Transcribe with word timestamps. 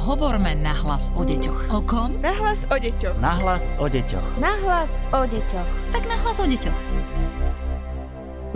Hovorme 0.00 0.56
nahlas 0.56 1.12
o 1.12 1.20
deťoch. 1.28 1.76
O 1.76 1.84
kom? 1.84 2.16
Nahlas 2.24 2.64
o 2.72 2.76
deťoch. 2.80 3.20
Nahlas 3.20 3.76
o 3.76 3.84
deťoch. 3.84 4.40
Nahlas 4.40 4.96
o 5.12 5.28
deťoch. 5.28 5.68
Tak 5.92 6.08
nahlas 6.08 6.40
o 6.40 6.48
deťoch. 6.48 6.78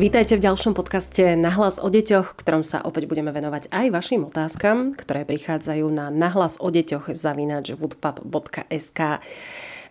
Vítajte 0.00 0.40
v 0.40 0.44
ďalšom 0.48 0.72
podcaste 0.72 1.36
Nahlas 1.36 1.76
o 1.76 1.92
deťoch, 1.92 2.40
ktorom 2.40 2.64
sa 2.64 2.80
opäť 2.80 3.12
budeme 3.12 3.28
venovať 3.28 3.68
aj 3.68 3.86
vašim 3.92 4.24
otázkam, 4.24 4.96
ktoré 4.96 5.28
prichádzajú 5.28 5.84
na 5.92 6.08
nahlas 6.08 6.56
o 6.64 6.72
deťoch 6.72 7.12
zavinač 7.12 7.76
woodpub.sk. 7.76 9.20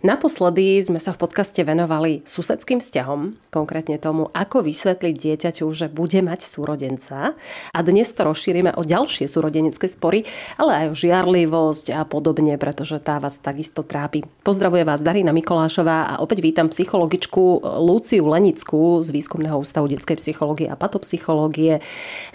Naposledy 0.04 0.84
sme 0.84 1.00
sa 1.00 1.16
v 1.16 1.24
podcaste 1.24 1.64
venovali 1.64 2.28
susedským 2.28 2.84
vzťahom, 2.84 3.40
konkrétne 3.48 3.96
tomu, 3.96 4.28
ako 4.36 4.68
vysvetliť 4.68 5.16
dieťaťu, 5.16 5.64
že 5.72 5.88
bude 5.88 6.20
mať 6.20 6.44
súrodenca. 6.44 7.40
A 7.72 7.80
dnes 7.80 8.12
to 8.12 8.28
rozšírime 8.28 8.76
o 8.76 8.84
ďalšie 8.84 9.32
súrodenecké 9.32 9.88
spory, 9.88 10.28
ale 10.60 10.76
aj 10.76 10.86
o 10.92 11.00
žiarlivosť 11.00 11.96
a 11.96 12.04
podobne, 12.04 12.60
pretože 12.60 13.00
tá 13.00 13.16
vás 13.24 13.40
takisto 13.40 13.80
trápi. 13.80 14.28
Pozdravuje 14.44 14.84
vás 14.84 15.00
Darina 15.00 15.32
Mikolášová 15.32 16.12
a 16.12 16.20
opäť 16.20 16.44
vítam 16.44 16.68
psychologičku 16.68 17.64
Luciu 17.80 18.28
Lenickú 18.28 19.00
z 19.00 19.08
Výskumného 19.08 19.56
ústavu 19.56 19.88
detskej 19.88 20.20
psychológie 20.20 20.68
a 20.68 20.76
patopsychológie. 20.76 21.80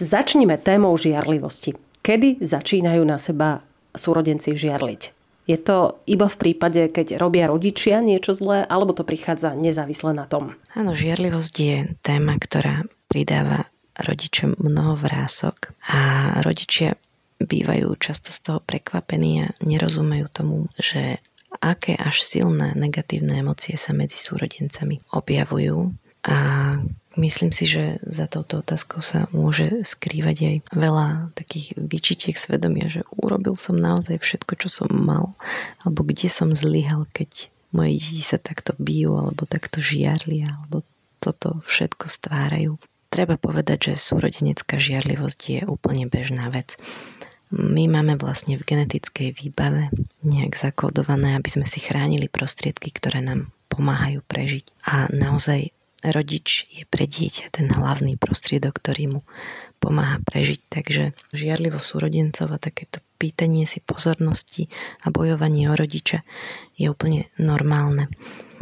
Začnime 0.00 0.56
témou 0.56 0.96
žiarlivosti. 0.96 1.76
Kedy 2.00 2.40
začínajú 2.40 3.04
na 3.04 3.20
seba 3.20 3.60
súrodenci 3.92 4.56
žiarliť? 4.56 5.17
Je 5.48 5.56
to 5.56 6.04
iba 6.04 6.28
v 6.28 6.36
prípade, 6.36 6.92
keď 6.92 7.16
robia 7.16 7.48
rodičia 7.48 8.04
niečo 8.04 8.36
zlé, 8.36 8.68
alebo 8.68 8.92
to 8.92 9.00
prichádza 9.00 9.56
nezávisle 9.56 10.12
na 10.12 10.28
tom? 10.28 10.52
Áno, 10.76 10.92
žiarlivosť 10.92 11.54
je 11.56 11.76
téma, 12.04 12.36
ktorá 12.36 12.84
pridáva 13.08 13.64
rodičom 13.96 14.60
mnoho 14.60 14.94
vrások 15.00 15.72
a 15.88 15.98
rodičia 16.44 17.00
bývajú 17.40 17.96
často 17.96 18.28
z 18.28 18.38
toho 18.44 18.60
prekvapení 18.60 19.48
a 19.48 19.52
nerozumejú 19.64 20.26
tomu, 20.28 20.68
že 20.76 21.18
aké 21.64 21.96
až 21.96 22.20
silné 22.22 22.76
negatívne 22.76 23.40
emócie 23.40 23.74
sa 23.80 23.96
medzi 23.96 24.20
súrodencami 24.20 25.00
objavujú 25.16 25.96
a 26.28 26.36
Myslím 27.18 27.50
si, 27.50 27.66
že 27.66 27.98
za 28.06 28.30
touto 28.30 28.62
otázkou 28.62 29.02
sa 29.02 29.26
môže 29.34 29.82
skrývať 29.82 30.36
aj 30.38 30.56
veľa 30.70 31.34
takých 31.34 31.74
vyčitiek 31.74 32.38
svedomia, 32.38 32.86
že 32.86 33.02
urobil 33.10 33.58
som 33.58 33.74
naozaj 33.74 34.22
všetko, 34.22 34.54
čo 34.54 34.70
som 34.70 34.86
mal, 34.86 35.34
alebo 35.82 36.06
kde 36.06 36.30
som 36.30 36.54
zlyhal, 36.54 37.10
keď 37.10 37.50
moje 37.74 37.98
deti 37.98 38.22
sa 38.22 38.38
takto 38.38 38.78
bijú, 38.78 39.18
alebo 39.18 39.50
takto 39.50 39.82
žiarli, 39.82 40.46
alebo 40.46 40.86
toto 41.18 41.58
všetko 41.66 42.06
stvárajú. 42.06 42.78
Treba 43.10 43.34
povedať, 43.34 43.90
že 43.90 43.94
súrodenecká 43.98 44.78
žiarlivosť 44.78 45.40
je 45.42 45.60
úplne 45.66 46.06
bežná 46.06 46.46
vec. 46.54 46.78
My 47.50 47.90
máme 47.90 48.14
vlastne 48.14 48.54
v 48.54 48.62
genetickej 48.62 49.34
výbave 49.34 49.90
nejak 50.22 50.54
zakodované, 50.54 51.34
aby 51.34 51.50
sme 51.50 51.66
si 51.66 51.82
chránili 51.82 52.30
prostriedky, 52.30 52.94
ktoré 52.94 53.26
nám 53.26 53.50
pomáhajú 53.72 54.22
prežiť. 54.22 54.86
A 54.86 55.10
naozaj 55.10 55.74
rodič 56.02 56.70
je 56.70 56.86
pre 56.86 57.10
dieťa 57.10 57.50
ten 57.50 57.66
hlavný 57.74 58.14
prostriedok, 58.14 58.78
ktorý 58.78 59.18
mu 59.18 59.20
pomáha 59.82 60.22
prežiť. 60.22 60.60
Takže 60.70 61.02
žiarlivo 61.34 61.82
súrodencov 61.82 62.54
a 62.54 62.62
takéto 62.62 63.02
pýtanie 63.18 63.66
si 63.66 63.82
pozornosti 63.82 64.70
a 65.02 65.10
bojovanie 65.10 65.66
o 65.70 65.74
rodiča 65.74 66.22
je 66.78 66.86
úplne 66.86 67.26
normálne. 67.38 68.06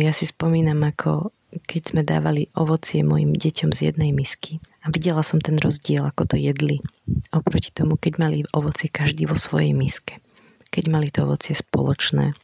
Ja 0.00 0.16
si 0.16 0.24
spomínam, 0.24 0.80
ako 0.84 1.32
keď 1.64 1.82
sme 1.84 2.02
dávali 2.04 2.52
ovocie 2.56 3.00
mojim 3.00 3.32
deťom 3.32 3.72
z 3.72 3.92
jednej 3.92 4.12
misky 4.12 4.60
a 4.84 4.92
videla 4.92 5.24
som 5.24 5.40
ten 5.40 5.56
rozdiel, 5.56 6.04
ako 6.04 6.36
to 6.36 6.36
jedli 6.36 6.84
oproti 7.32 7.72
tomu, 7.72 7.96
keď 7.96 8.12
mali 8.20 8.38
ovocie 8.52 8.92
každý 8.92 9.24
vo 9.24 9.40
svojej 9.40 9.72
miske 9.72 10.20
keď 10.70 10.84
mali 10.92 11.08
to 11.08 11.24
ovocie 11.24 11.56
spoločné. 11.56 12.36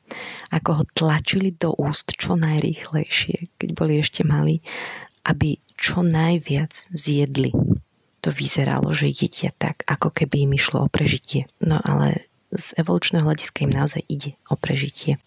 Ako 0.55 0.71
ho 0.81 0.85
tlačili 0.93 1.53
do 1.53 1.75
úst 1.77 2.17
čo 2.17 2.39
najrýchlejšie, 2.39 3.61
keď 3.61 3.71
boli 3.77 4.01
ešte 4.01 4.23
malí, 4.25 4.65
aby 5.27 5.59
čo 5.79 6.03
najviac 6.03 6.91
zjedli. 6.91 7.55
To 8.23 8.31
vyzeralo, 8.31 8.95
že 8.95 9.11
jedia 9.11 9.51
tak, 9.51 9.83
ako 9.87 10.15
keby 10.15 10.47
im 10.47 10.55
išlo 10.55 10.87
o 10.87 10.93
prežitie. 10.93 11.51
No 11.59 11.83
ale 11.83 12.31
z 12.55 12.79
evolučného 12.79 13.27
hľadiska 13.27 13.67
im 13.67 13.73
naozaj 13.73 14.03
ide 14.07 14.39
o 14.47 14.55
prežitie 14.55 15.19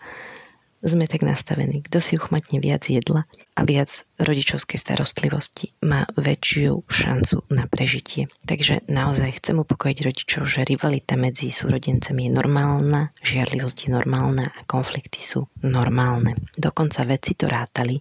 sme 0.85 1.09
tak 1.09 1.25
nastavení. 1.25 1.81
Kto 1.81 1.97
si 1.97 2.13
uchmatne 2.13 2.61
viac 2.61 2.85
jedla 2.85 3.25
a 3.57 3.61
viac 3.65 3.89
rodičovskej 4.21 4.77
starostlivosti 4.77 5.73
má 5.81 6.05
väčšiu 6.13 6.85
šancu 6.85 7.49
na 7.49 7.65
prežitie. 7.65 8.29
Takže 8.45 8.85
naozaj 8.85 9.41
chcem 9.41 9.57
upokojiť 9.65 9.97
rodičov, 10.05 10.43
že 10.45 10.67
rivalita 10.67 11.17
medzi 11.17 11.49
súrodencami 11.49 12.29
je 12.29 12.31
normálna, 12.31 13.09
žiarlivosť 13.25 13.77
je 13.81 13.89
normálna 13.89 14.45
a 14.45 14.61
konflikty 14.69 15.25
sú 15.25 15.49
normálne. 15.65 16.37
Dokonca 16.53 17.01
vedci 17.01 17.33
to 17.33 17.49
rátali 17.49 17.97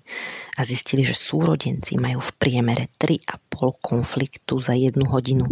a 0.59 0.61
zistili, 0.61 1.09
že 1.09 1.17
súrodenci 1.17 1.97
majú 1.97 2.21
v 2.21 2.33
priemere 2.37 2.93
3,5 3.01 3.81
konfliktu 3.81 4.61
za 4.61 4.77
jednu 4.77 5.09
hodinu. 5.09 5.49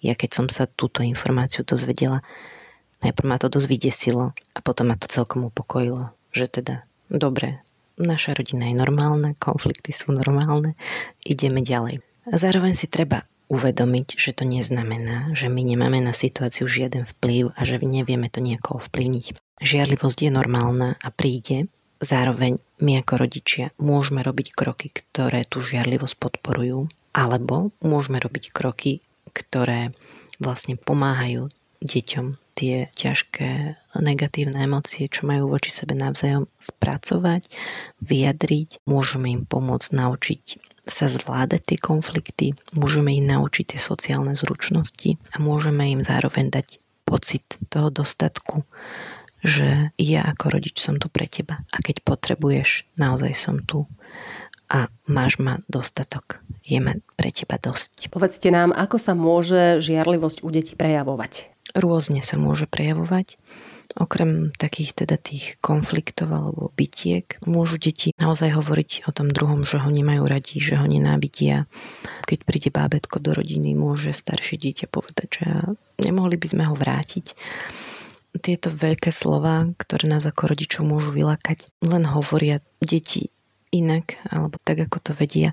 Ja 0.00 0.16
keď 0.16 0.30
som 0.32 0.46
sa 0.48 0.64
túto 0.64 1.04
informáciu 1.04 1.68
dozvedela, 1.68 2.24
najprv 3.04 3.26
ma 3.28 3.36
to 3.36 3.52
dosť 3.52 3.68
vydesilo 3.68 4.32
a 4.32 4.58
potom 4.64 4.88
ma 4.88 4.96
to 4.96 5.10
celkom 5.10 5.50
upokojilo 5.50 6.14
že 6.32 6.48
teda 6.48 6.88
dobre, 7.12 7.60
naša 8.00 8.34
rodina 8.34 8.68
je 8.68 8.76
normálna, 8.76 9.36
konflikty 9.36 9.92
sú 9.92 10.12
normálne, 10.16 10.74
ideme 11.22 11.60
ďalej. 11.60 12.00
Zároveň 12.28 12.72
si 12.72 12.88
treba 12.88 13.28
uvedomiť, 13.52 14.16
že 14.16 14.32
to 14.32 14.48
neznamená, 14.48 15.36
že 15.36 15.52
my 15.52 15.60
nemáme 15.60 16.00
na 16.00 16.16
situáciu 16.16 16.64
žiaden 16.64 17.04
vplyv 17.04 17.52
a 17.52 17.60
že 17.68 17.76
nevieme 17.84 18.32
to 18.32 18.40
nejako 18.40 18.80
ovplyvniť. 18.80 19.36
Žiarlivosť 19.60 20.18
je 20.24 20.30
normálna 20.32 20.96
a 20.96 21.08
príde, 21.12 21.68
zároveň 22.00 22.56
my 22.80 23.04
ako 23.04 23.14
rodičia 23.20 23.70
môžeme 23.76 24.24
robiť 24.24 24.56
kroky, 24.56 24.88
ktoré 24.90 25.44
tú 25.44 25.60
žiarlivosť 25.60 26.16
podporujú, 26.16 26.88
alebo 27.12 27.76
môžeme 27.84 28.16
robiť 28.18 28.50
kroky, 28.50 29.04
ktoré 29.36 29.92
vlastne 30.40 30.80
pomáhajú 30.80 31.52
deťom 31.84 32.41
tie 32.54 32.92
ťažké 32.92 33.80
negatívne 33.98 34.64
emócie, 34.64 35.08
čo 35.08 35.28
majú 35.28 35.48
voči 35.52 35.72
sebe 35.72 35.96
navzájom 35.96 36.48
spracovať, 36.60 37.48
vyjadriť. 38.04 38.84
Môžeme 38.84 39.32
im 39.32 39.42
pomôcť 39.48 39.90
naučiť 39.92 40.44
sa 40.82 41.06
zvládať 41.06 41.62
tie 41.62 41.78
konflikty, 41.78 42.46
môžeme 42.74 43.14
im 43.14 43.26
naučiť 43.26 43.74
tie 43.74 43.80
sociálne 43.80 44.34
zručnosti 44.34 45.14
a 45.30 45.36
môžeme 45.38 45.94
im 45.94 46.02
zároveň 46.02 46.50
dať 46.50 46.82
pocit 47.06 47.44
toho 47.70 47.90
dostatku, 47.90 48.66
že 49.42 49.94
ja 49.98 50.26
ako 50.26 50.58
rodič 50.58 50.82
som 50.82 50.98
tu 50.98 51.06
pre 51.06 51.30
teba 51.30 51.62
a 51.70 51.76
keď 51.78 52.02
potrebuješ, 52.02 52.86
naozaj 52.98 53.32
som 53.34 53.62
tu 53.62 53.86
a 54.72 54.88
máš 55.04 55.36
ma 55.36 55.60
dostatok. 55.68 56.40
Je 56.64 56.80
ma 56.80 56.96
pre 57.14 57.28
teba 57.28 57.60
dosť. 57.60 58.08
Povedzte 58.08 58.48
nám, 58.48 58.72
ako 58.72 58.96
sa 58.96 59.12
môže 59.12 59.82
žiarlivosť 59.84 60.40
u 60.40 60.48
detí 60.48 60.74
prejavovať? 60.74 61.51
Rôzne 61.76 62.20
sa 62.24 62.36
môže 62.40 62.68
prejavovať. 62.68 63.36
Okrem 63.92 64.56
takých 64.56 65.04
teda 65.04 65.20
tých 65.20 65.60
konfliktov 65.60 66.32
alebo 66.32 66.72
bytiek 66.72 67.36
môžu 67.44 67.76
deti 67.76 68.16
naozaj 68.16 68.56
hovoriť 68.56 69.04
o 69.04 69.12
tom 69.12 69.28
druhom, 69.28 69.68
že 69.68 69.84
ho 69.84 69.90
nemajú 69.92 70.24
radi, 70.24 70.64
že 70.64 70.80
ho 70.80 70.88
nenávidia. 70.88 71.68
Keď 72.24 72.38
príde 72.48 72.70
bábetko 72.72 73.20
do 73.20 73.36
rodiny, 73.36 73.76
môže 73.76 74.16
staršie 74.16 74.56
dieťa 74.56 74.86
povedať, 74.88 75.28
že 75.28 75.46
nemohli 76.00 76.40
by 76.40 76.46
sme 76.48 76.64
ho 76.72 76.74
vrátiť. 76.74 77.36
Tieto 78.40 78.72
veľké 78.72 79.12
slova, 79.12 79.68
ktoré 79.76 80.08
nás 80.08 80.24
ako 80.24 80.56
rodičov 80.56 80.88
môžu 80.88 81.12
vylakať, 81.12 81.68
len 81.84 82.08
hovoria 82.08 82.64
deti 82.80 83.28
inak, 83.76 84.16
alebo 84.32 84.56
tak, 84.64 84.88
ako 84.88 84.98
to 85.04 85.12
vedia, 85.12 85.52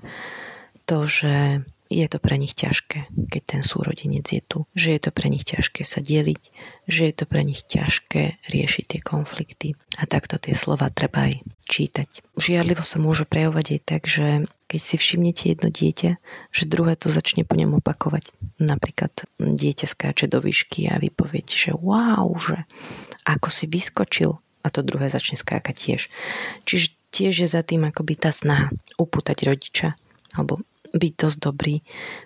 to, 0.88 1.04
že 1.04 1.60
je 1.90 2.06
to 2.06 2.22
pre 2.22 2.38
nich 2.38 2.54
ťažké, 2.54 3.10
keď 3.10 3.42
ten 3.42 3.62
súrodenec 3.66 4.22
je 4.22 4.38
tu. 4.46 4.62
Že 4.78 4.88
je 4.94 5.00
to 5.02 5.10
pre 5.10 5.26
nich 5.26 5.42
ťažké 5.42 5.82
sa 5.82 5.98
deliť, 5.98 6.42
že 6.86 7.02
je 7.10 7.14
to 7.18 7.24
pre 7.26 7.42
nich 7.42 7.66
ťažké 7.66 8.38
riešiť 8.46 8.84
tie 8.86 9.00
konflikty. 9.02 9.74
A 9.98 10.06
takto 10.06 10.38
tie 10.38 10.54
slova 10.54 10.86
treba 10.94 11.26
aj 11.26 11.42
čítať. 11.66 12.22
Žiarlivo 12.38 12.86
sa 12.86 13.02
môže 13.02 13.26
prejavovať 13.26 13.66
aj 13.74 13.80
tak, 13.82 14.02
že 14.06 14.46
keď 14.70 14.80
si 14.80 14.96
všimnete 15.02 15.44
jedno 15.50 15.68
dieťa, 15.74 16.10
že 16.54 16.70
druhé 16.70 16.94
to 16.94 17.10
začne 17.10 17.42
po 17.42 17.58
ňom 17.58 17.82
opakovať. 17.82 18.30
Napríklad 18.62 19.26
dieťa 19.42 19.86
skáče 19.90 20.30
do 20.30 20.38
výšky 20.38 20.86
a 20.86 21.02
vy 21.02 21.10
poviete, 21.10 21.58
že 21.58 21.74
wow, 21.74 22.30
že 22.38 22.70
ako 23.26 23.50
si 23.50 23.66
vyskočil 23.66 24.38
a 24.62 24.66
to 24.70 24.86
druhé 24.86 25.10
začne 25.10 25.34
skákať 25.34 25.74
tiež. 25.74 26.02
Čiže 26.70 26.94
tiež 27.10 27.34
je 27.42 27.48
za 27.50 27.66
tým 27.66 27.90
akoby 27.90 28.14
tá 28.14 28.30
snaha 28.30 28.70
upútať 28.94 29.42
rodiča 29.42 29.98
alebo 30.38 30.62
byť 30.90 31.12
dosť 31.16 31.38
dobrý 31.38 31.82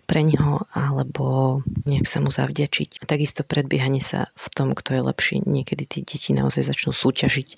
pre 0.08 0.24
neho 0.24 0.64
alebo 0.72 1.60
nejak 1.84 2.08
sa 2.08 2.18
mu 2.24 2.32
zavďačiť. 2.32 3.04
Takisto 3.04 3.44
predbiehanie 3.44 4.00
sa 4.00 4.32
v 4.34 4.46
tom, 4.52 4.68
kto 4.72 4.96
je 4.96 5.02
lepší. 5.04 5.36
Niekedy 5.44 5.84
tí 5.84 5.98
deti 6.04 6.32
naozaj 6.32 6.64
začnú 6.64 6.92
súťažiť, 6.92 7.48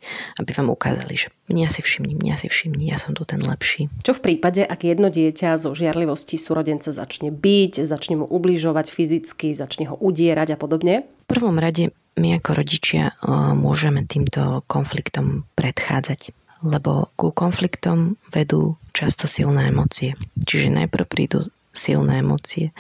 aby 0.43 0.51
vám 0.51 0.69
ukázali, 0.71 1.15
že 1.15 1.29
mňa 1.51 1.69
si 1.71 1.81
všimni, 1.83 2.15
mňa 2.19 2.35
si 2.39 2.47
všimni, 2.51 2.91
ja 2.91 2.99
som 2.99 3.15
tu 3.15 3.23
ten 3.23 3.41
lepší. 3.43 3.89
Čo 4.03 4.19
v 4.19 4.23
prípade, 4.23 4.63
ak 4.67 4.83
jedno 4.83 5.09
dieťa 5.09 5.59
zo 5.59 5.73
žiarlivosti 5.73 6.39
súrodenca 6.39 6.91
začne 6.91 7.31
byť, 7.31 7.87
začne 7.87 8.23
mu 8.23 8.27
ubližovať 8.27 8.91
fyzicky, 8.91 9.55
začne 9.55 9.91
ho 9.91 9.97
udierať 9.99 10.55
a 10.55 10.59
podobne? 10.59 11.07
V 11.27 11.35
prvom 11.35 11.59
rade 11.59 11.91
my 12.17 12.41
ako 12.41 12.51
rodičia 12.65 13.13
môžeme 13.55 14.07
týmto 14.09 14.65
konfliktom 14.71 15.45
predchádzať 15.59 16.33
lebo 16.65 17.13
ku 17.21 17.33
konfliktom 17.37 18.17
vedú 18.33 18.81
často 18.97 19.29
silné 19.29 19.69
emócie. 19.69 20.17
Čiže 20.41 20.73
najprv 20.73 21.05
prídu 21.05 21.53
silné 21.77 22.25
emócie 22.25 22.73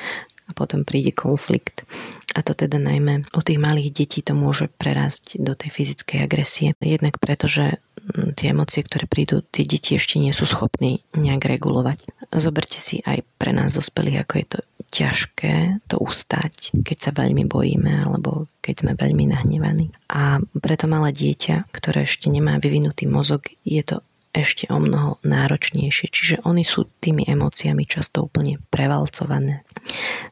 a 0.48 0.56
potom 0.56 0.88
príde 0.88 1.12
konflikt. 1.12 1.84
A 2.32 2.40
to 2.40 2.56
teda 2.56 2.80
najmä 2.80 3.28
u 3.34 3.40
tých 3.44 3.60
malých 3.60 3.92
detí 3.92 4.24
to 4.24 4.32
môže 4.32 4.72
prerásť 4.80 5.36
do 5.42 5.52
tej 5.52 5.70
fyzickej 5.72 6.18
agresie. 6.24 6.68
Jednak 6.78 7.18
preto, 7.20 7.50
že 7.50 7.82
mm, 8.16 8.38
tie 8.38 8.54
emócie, 8.54 8.86
ktoré 8.86 9.10
prídu, 9.10 9.42
tie 9.42 9.66
deti 9.66 9.98
ešte 9.98 10.22
nie 10.22 10.30
sú 10.30 10.46
schopní 10.46 11.02
nejak 11.18 11.42
regulovať. 11.44 12.08
Zoberte 12.30 12.78
si 12.78 13.02
aj 13.02 13.26
pre 13.40 13.50
nás 13.56 13.74
dospelých, 13.74 14.22
ako 14.22 14.34
je 14.38 14.46
to 14.46 14.58
ťažké 14.86 15.54
to 15.90 15.98
ustať, 15.98 16.78
keď 16.86 16.98
sa 16.98 17.10
veľmi 17.10 17.44
bojíme 17.48 18.06
alebo 18.06 18.46
keď 18.62 18.74
sme 18.86 18.92
veľmi 18.94 19.24
nahnevaní. 19.26 19.90
A 20.12 20.38
preto 20.62 20.86
malé 20.86 21.10
dieťa, 21.10 21.72
ktoré 21.74 22.06
ešte 22.06 22.30
nemá 22.30 22.62
vyvinutý 22.62 23.10
mozog, 23.10 23.50
je 23.66 23.82
to 23.82 24.05
ešte 24.36 24.68
o 24.68 24.76
mnoho 24.76 25.16
náročnejšie, 25.24 26.06
čiže 26.12 26.36
oni 26.44 26.62
sú 26.62 26.84
tými 27.00 27.24
emóciami 27.24 27.88
často 27.88 28.28
úplne 28.28 28.60
prevalcované. 28.68 29.64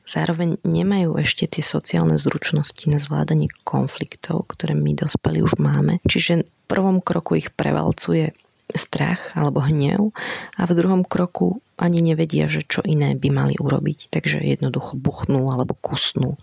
Zároveň 0.04 0.60
nemajú 0.62 1.16
ešte 1.16 1.48
tie 1.48 1.64
sociálne 1.64 2.20
zručnosti 2.20 2.84
na 2.86 3.00
zvládanie 3.00 3.48
konfliktov, 3.64 4.44
ktoré 4.52 4.76
my 4.76 4.92
dospelí 4.92 5.40
už 5.40 5.56
máme, 5.56 6.04
čiže 6.04 6.44
v 6.44 6.64
prvom 6.68 7.00
kroku 7.00 7.40
ich 7.40 7.48
prevalcuje 7.52 8.36
strach 8.74 9.36
alebo 9.36 9.60
hnev 9.64 10.12
a 10.56 10.62
v 10.64 10.72
druhom 10.76 11.02
kroku 11.04 11.60
ani 11.76 12.00
nevedia, 12.00 12.48
že 12.48 12.64
čo 12.64 12.80
iné 12.84 13.12
by 13.14 13.28
mali 13.30 13.54
urobiť, 13.60 14.08
takže 14.08 14.40
jednoducho 14.40 14.96
buchnú 14.96 15.52
alebo 15.52 15.76
kusnú 15.76 16.38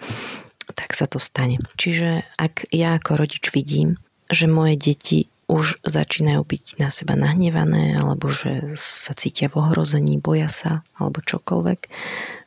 tak 0.71 0.95
sa 0.95 1.05
to 1.07 1.19
stane. 1.19 1.59
Čiže 1.75 2.23
ak 2.39 2.71
ja 2.71 2.97
ako 2.97 3.19
rodič 3.19 3.51
vidím, 3.51 3.99
že 4.31 4.47
moje 4.47 4.79
deti 4.79 5.27
už 5.51 5.83
začínajú 5.83 6.47
byť 6.47 6.79
na 6.79 6.87
seba 6.87 7.19
nahnevané 7.19 7.99
alebo 7.99 8.31
že 8.31 8.71
sa 8.79 9.11
cítia 9.11 9.51
v 9.51 9.59
ohrození, 9.59 10.15
boja 10.15 10.47
sa 10.47 10.79
alebo 10.95 11.19
čokoľvek, 11.19 11.79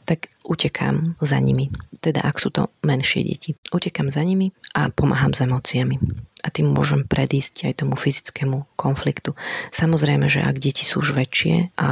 tak 0.09 0.33
utekám 0.49 1.21
za 1.21 1.37
nimi. 1.37 1.69
Teda 2.01 2.25
ak 2.25 2.41
sú 2.41 2.49
to 2.49 2.73
menšie 2.81 3.25
deti. 3.25 3.53
Utekám 3.73 4.09
za 4.09 4.25
nimi 4.25 4.57
a 4.73 4.89
pomáham 4.89 5.37
s 5.37 5.45
emóciami. 5.45 6.01
A 6.45 6.53
tým 6.53 6.77
môžem 6.77 7.09
predísť 7.09 7.73
aj 7.73 7.81
tomu 7.81 7.97
fyzickému 7.97 8.69
konfliktu. 8.77 9.33
Samozrejme, 9.73 10.29
že 10.29 10.45
ak 10.45 10.61
deti 10.61 10.85
sú 10.85 11.01
už 11.01 11.17
väčšie 11.17 11.73
a 11.81 11.89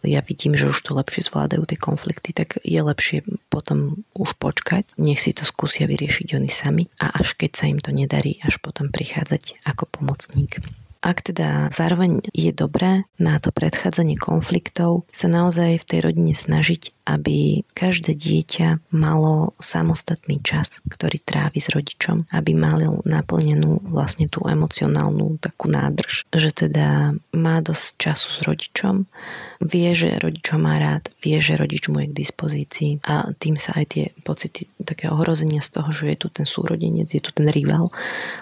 ja 0.00 0.20
vidím, 0.24 0.56
že 0.56 0.72
už 0.72 0.80
to 0.80 0.96
lepšie 0.96 1.28
zvládajú 1.28 1.68
tie 1.68 1.76
konflikty, 1.76 2.32
tak 2.32 2.56
je 2.64 2.80
lepšie 2.80 3.28
potom 3.52 4.00
už 4.16 4.40
počkať, 4.40 4.88
nech 4.96 5.20
si 5.20 5.36
to 5.36 5.44
skúsia 5.44 5.84
vyriešiť 5.84 6.32
oni 6.32 6.48
sami 6.48 6.88
a 6.96 7.12
až 7.12 7.36
keď 7.36 7.50
sa 7.52 7.68
im 7.68 7.76
to 7.76 7.92
nedarí, 7.92 8.40
až 8.40 8.56
potom 8.64 8.88
prichádzať 8.88 9.60
ako 9.68 9.84
pomocník. 9.84 10.64
Ak 11.00 11.24
teda 11.24 11.72
zároveň 11.72 12.20
je 12.36 12.52
dobré 12.52 13.08
na 13.16 13.40
to 13.40 13.56
predchádzanie 13.56 14.20
konfliktov 14.20 15.08
sa 15.08 15.32
naozaj 15.32 15.80
v 15.80 15.88
tej 15.88 16.00
rodine 16.04 16.36
snažiť 16.36 16.99
aby 17.16 17.66
každé 17.74 18.14
dieťa 18.14 18.92
malo 18.94 19.56
samostatný 19.58 20.38
čas, 20.44 20.78
ktorý 20.86 21.18
trávi 21.22 21.58
s 21.58 21.72
rodičom, 21.72 22.30
aby 22.30 22.54
mal 22.54 23.02
naplnenú 23.02 23.82
vlastne 23.86 24.30
tú 24.30 24.46
emocionálnu 24.46 25.42
takú 25.42 25.66
nádrž, 25.66 26.28
že 26.30 26.50
teda 26.54 27.18
má 27.34 27.56
dosť 27.60 27.86
času 27.98 28.28
s 28.30 28.40
rodičom, 28.46 29.10
vie, 29.60 29.90
že 29.92 30.16
rodič 30.22 30.46
ho 30.54 30.58
má 30.58 30.78
rád, 30.80 31.12
vie, 31.20 31.36
že 31.42 31.58
rodič 31.58 31.90
mu 31.92 32.00
je 32.00 32.08
k 32.10 32.18
dispozícii 32.18 32.92
a 33.04 33.28
tým 33.36 33.60
sa 33.60 33.76
aj 33.76 33.86
tie 33.92 34.04
pocity 34.24 34.70
také 34.82 35.12
ohrozenia 35.12 35.60
z 35.60 35.80
toho, 35.80 35.90
že 35.92 36.14
je 36.14 36.16
tu 36.16 36.28
ten 36.32 36.46
súrodenec, 36.48 37.12
je 37.12 37.20
tu 37.20 37.30
ten 37.34 37.48
rival, 37.52 37.92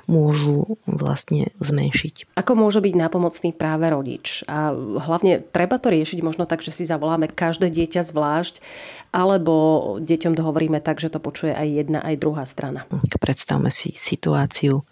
môžu 0.07 0.79
vlastne 0.87 1.51
zmenšiť. 1.59 2.39
Ako 2.39 2.55
môže 2.55 2.79
byť 2.79 2.95
nápomocný 2.95 3.51
práve 3.51 3.91
rodič? 3.91 4.47
A 4.47 4.71
hlavne 4.77 5.43
treba 5.43 5.81
to 5.83 5.91
riešiť 5.91 6.19
možno 6.23 6.47
tak, 6.47 6.63
že 6.63 6.71
si 6.71 6.87
zavoláme 6.87 7.27
každé 7.31 7.71
dieťa 7.71 8.07
zvlášť, 8.07 8.58
alebo 9.13 9.97
deťom 10.01 10.37
to 10.37 10.43
hovoríme 10.45 10.81
tak, 10.85 11.01
že 11.01 11.09
to 11.09 11.19
počuje 11.19 11.57
aj 11.57 11.69
jedna, 11.69 11.99
aj 12.05 12.21
druhá 12.21 12.45
strana. 12.45 12.85
Predstavme 13.19 13.73
si 13.73 13.97
situáciu, 13.97 14.85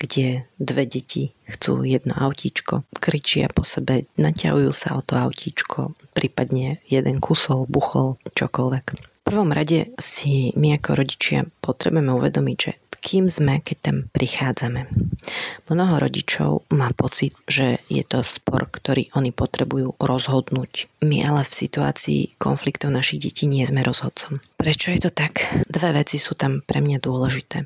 kde 0.00 0.48
dve 0.56 0.88
deti 0.88 1.36
chcú 1.44 1.84
jedno 1.84 2.16
autíčko, 2.16 2.88
kričia 2.96 3.52
po 3.52 3.68
sebe, 3.68 4.08
naťahujú 4.16 4.72
sa 4.72 4.96
o 4.96 5.04
to 5.04 5.20
autíčko, 5.20 5.92
prípadne 6.16 6.80
jeden 6.88 7.20
kusol, 7.20 7.68
buchol, 7.68 8.16
čokoľvek. 8.32 8.84
V 8.96 9.22
prvom 9.28 9.52
rade 9.52 9.92
si 10.00 10.56
my 10.56 10.80
ako 10.80 10.90
rodičia 10.96 11.44
potrebujeme 11.60 12.10
uvedomiť, 12.16 12.58
že 12.58 12.72
kým 13.00 13.32
sme, 13.32 13.64
keď 13.64 13.76
tam 13.80 13.96
prichádzame. 14.12 14.92
Mnoho 15.72 15.94
rodičov 16.04 16.68
má 16.76 16.92
pocit, 16.92 17.32
že 17.48 17.80
je 17.88 18.04
to 18.04 18.20
spor, 18.20 18.68
ktorý 18.68 19.08
oni 19.16 19.32
potrebujú 19.32 19.96
rozhodnúť. 19.96 20.89
My 21.00 21.24
ale 21.24 21.48
v 21.48 21.58
situácii 21.64 22.36
konfliktov 22.36 22.92
našich 22.92 23.24
detí 23.24 23.48
nie 23.48 23.64
sme 23.64 23.80
rozhodcom. 23.80 24.44
Prečo 24.60 24.92
je 24.92 25.08
to 25.08 25.10
tak? 25.10 25.48
Dve 25.64 25.96
veci 25.96 26.20
sú 26.20 26.36
tam 26.36 26.60
pre 26.60 26.84
mňa 26.84 27.00
dôležité. 27.00 27.64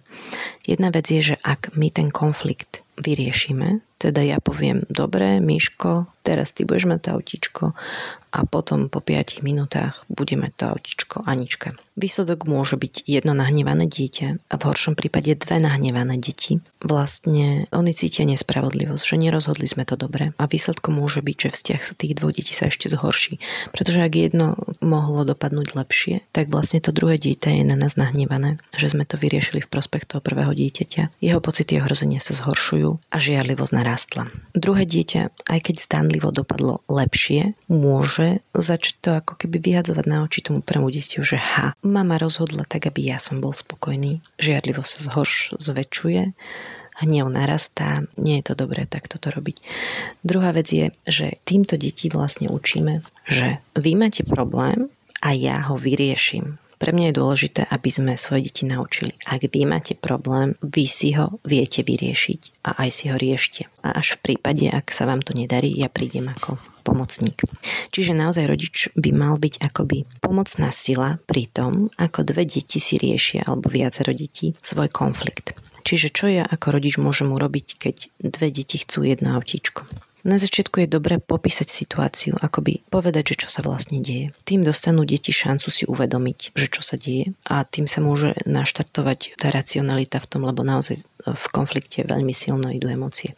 Jedna 0.62 0.94
vec 0.94 1.10
je, 1.10 1.34
že 1.34 1.36
ak 1.42 1.74
my 1.74 1.90
ten 1.90 2.14
konflikt 2.14 2.86
vyriešime, 2.94 3.82
teda 3.98 4.20
ja 4.20 4.38
poviem, 4.38 4.84
dobre, 4.92 5.40
Miško, 5.40 6.06
teraz 6.20 6.52
ty 6.52 6.68
budeš 6.68 6.92
mať 6.92 7.00
to 7.00 7.08
autíčko 7.16 7.64
a 8.36 8.38
potom 8.44 8.92
po 8.92 9.00
5 9.00 9.40
minútach 9.40 10.04
bude 10.12 10.36
mať 10.36 10.52
to 10.52 10.64
autíčko 10.76 11.16
Anička. 11.24 11.72
Výsledok 11.96 12.44
môže 12.44 12.76
byť 12.76 13.08
jedno 13.08 13.32
nahnevané 13.32 13.88
dieťa 13.88 14.28
a 14.50 14.54
v 14.60 14.66
horšom 14.68 14.92
prípade 14.98 15.32
dve 15.40 15.56
nahnevané 15.56 16.20
deti. 16.20 16.60
Vlastne 16.84 17.64
oni 17.72 17.96
cítia 17.96 18.28
nespravodlivosť, 18.28 19.04
že 19.08 19.16
nerozhodli 19.16 19.64
sme 19.64 19.88
to 19.88 19.96
dobre 19.96 20.36
a 20.36 20.44
výsledkom 20.44 21.00
môže 21.00 21.24
byť, 21.24 21.36
že 21.48 21.54
vzťah 21.56 21.80
tých 21.96 22.12
dvoch 22.20 22.36
detí 22.36 22.52
sa 22.52 22.68
ešte 22.68 22.92
zhorší. 22.92 23.23
Pretože 23.72 24.04
ak 24.04 24.12
jedno 24.14 24.54
mohlo 24.84 25.24
dopadnúť 25.24 25.74
lepšie, 25.74 26.14
tak 26.30 26.52
vlastne 26.52 26.84
to 26.84 26.92
druhé 26.92 27.16
dieťa 27.16 27.60
je 27.60 27.64
na 27.64 27.76
nás 27.78 27.96
nahnevané, 27.96 28.60
že 28.76 28.92
sme 28.92 29.08
to 29.08 29.16
vyriešili 29.16 29.64
v 29.64 29.70
prospech 29.70 30.04
toho 30.04 30.20
prvého 30.20 30.52
dieťaťa. 30.52 31.20
Jeho 31.24 31.40
pocity 31.40 31.80
ohrozenia 31.80 32.20
sa 32.20 32.36
zhoršujú 32.36 33.00
a 33.10 33.16
žiarlivosť 33.16 33.72
narástla. 33.72 34.28
Druhé 34.52 34.84
dieťa, 34.84 35.32
aj 35.48 35.60
keď 35.64 35.76
stanlivo 35.80 36.28
dopadlo 36.30 36.84
lepšie, 36.90 37.56
môže 37.72 38.44
začať 38.52 38.94
to 39.00 39.10
ako 39.18 39.34
keby 39.40 39.58
vyhadzovať 39.60 40.04
na 40.06 40.22
oči 40.24 40.44
tomu 40.44 40.60
prvému 40.60 40.92
dieťaťu, 40.92 41.20
že 41.24 41.38
ha, 41.40 41.72
mama 41.82 42.20
rozhodla 42.20 42.68
tak, 42.68 42.86
aby 42.86 43.14
ja 43.14 43.18
som 43.18 43.40
bol 43.40 43.56
spokojný. 43.56 44.20
Žiarlivo 44.38 44.84
sa 44.84 45.00
zhorš, 45.02 45.56
zväčšuje, 45.58 46.36
hnev 47.02 47.26
narastá, 47.32 48.06
nie 48.14 48.38
je 48.38 48.52
to 48.52 48.54
dobré 48.54 48.86
tak 48.86 49.10
toto 49.10 49.32
robiť. 49.34 49.56
Druhá 50.22 50.54
vec 50.54 50.70
je, 50.70 50.94
že 51.08 51.40
týmto 51.42 51.74
deti 51.74 52.12
vlastne 52.12 52.46
učíme, 52.52 53.02
že 53.26 53.58
vy 53.74 53.98
máte 53.98 54.22
problém 54.22 54.92
a 55.24 55.32
ja 55.34 55.64
ho 55.66 55.74
vyrieším. 55.74 56.60
Pre 56.74 56.92
mňa 56.92 57.10
je 57.10 57.18
dôležité, 57.18 57.62
aby 57.70 57.88
sme 57.88 58.12
svoje 58.18 58.50
deti 58.50 58.68
naučili. 58.68 59.14
Ak 59.24 59.46
vy 59.46 59.64
máte 59.64 59.96
problém, 59.96 60.52
vy 60.60 60.84
si 60.84 61.16
ho 61.16 61.40
viete 61.46 61.80
vyriešiť 61.80 62.66
a 62.66 62.84
aj 62.84 62.88
si 62.92 63.04
ho 63.08 63.16
riešte. 63.16 63.70
A 63.80 63.96
až 63.96 64.18
v 64.18 64.30
prípade, 64.36 64.68
ak 64.68 64.92
sa 64.92 65.08
vám 65.08 65.24
to 65.24 65.32
nedarí, 65.32 65.72
ja 65.72 65.88
prídem 65.88 66.28
ako 66.28 66.60
pomocník. 66.84 67.40
Čiže 67.88 68.12
naozaj 68.12 68.44
rodič 68.44 68.92
by 68.98 69.16
mal 69.16 69.40
byť 69.40 69.64
akoby 69.64 70.04
pomocná 70.20 70.68
sila 70.68 71.16
pri 71.24 71.48
tom, 71.48 71.88
ako 71.96 72.20
dve 72.26 72.44
deti 72.44 72.76
si 72.76 73.00
riešia 73.00 73.48
alebo 73.48 73.72
viacero 73.72 74.12
detí 74.12 74.52
svoj 74.60 74.92
konflikt. 74.92 75.56
Čiže 75.84 76.08
čo 76.10 76.26
ja 76.32 76.44
ako 76.48 76.80
rodič 76.80 76.96
môžem 76.96 77.28
urobiť, 77.30 77.66
keď 77.76 77.96
dve 78.24 78.48
deti 78.48 78.80
chcú 78.80 79.04
jedno 79.04 79.36
autíčko? 79.36 79.84
Na 80.24 80.40
začiatku 80.40 80.80
je 80.80 80.88
dobré 80.88 81.20
popísať 81.20 81.68
situáciu, 81.68 82.32
akoby 82.40 82.80
povedať, 82.88 83.36
že 83.36 83.44
čo 83.44 83.48
sa 83.52 83.60
vlastne 83.60 84.00
deje. 84.00 84.32
Tým 84.48 84.64
dostanú 84.64 85.04
deti 85.04 85.36
šancu 85.36 85.68
si 85.68 85.84
uvedomiť, 85.84 86.56
že 86.56 86.66
čo 86.72 86.80
sa 86.80 86.96
deje 86.96 87.36
a 87.44 87.60
tým 87.68 87.84
sa 87.84 88.00
môže 88.00 88.32
naštartovať 88.48 89.36
tá 89.36 89.52
racionalita 89.52 90.16
v 90.24 90.28
tom, 90.32 90.48
lebo 90.48 90.64
naozaj 90.64 91.04
v 91.28 91.46
konflikte 91.52 92.08
veľmi 92.08 92.32
silno 92.32 92.72
idú 92.72 92.88
emócie. 92.88 93.36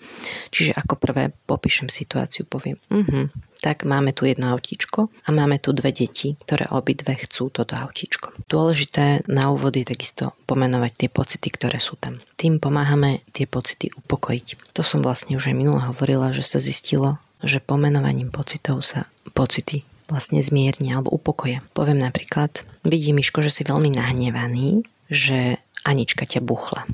Čiže 0.55 0.79
ako 0.79 0.95
prvé 0.95 1.35
popíšem 1.51 1.91
situáciu, 1.91 2.47
poviem, 2.47 2.79
uh-huh, 2.95 3.35
tak 3.67 3.83
máme 3.83 4.15
tu 4.15 4.31
jedno 4.31 4.55
autíčko 4.55 5.11
a 5.11 5.29
máme 5.35 5.59
tu 5.59 5.75
dve 5.75 5.91
deti, 5.91 6.39
ktoré 6.39 6.71
obidve 6.71 7.19
chcú 7.19 7.51
toto 7.51 7.75
autíčko. 7.75 8.31
Dôležité 8.47 9.27
na 9.27 9.51
úvod 9.51 9.75
je 9.75 9.83
takisto 9.83 10.39
pomenovať 10.47 10.93
tie 10.95 11.09
pocity, 11.11 11.51
ktoré 11.51 11.83
sú 11.83 11.99
tam. 11.99 12.23
Tým 12.39 12.63
pomáhame 12.63 13.27
tie 13.35 13.51
pocity 13.51 13.91
upokojiť. 13.91 14.71
To 14.71 14.87
som 14.87 15.03
vlastne 15.03 15.35
už 15.35 15.51
aj 15.51 15.59
minule 15.59 15.83
hovorila, 15.83 16.31
že 16.31 16.47
sa 16.47 16.63
zistilo, 16.63 17.19
že 17.43 17.59
pomenovaním 17.59 18.31
pocitov 18.31 18.87
sa 18.87 19.11
pocity 19.35 19.83
vlastne 20.07 20.39
zmiernia 20.39 21.03
alebo 21.03 21.11
upokoja. 21.19 21.67
Poviem 21.75 21.99
napríklad, 21.99 22.63
vidí 22.87 23.11
Miško, 23.11 23.43
že 23.43 23.51
si 23.51 23.67
veľmi 23.67 23.91
nahnevaný, 23.91 24.87
že 25.11 25.59
Anička 25.83 26.23
ťa 26.23 26.39
buchla. 26.39 26.87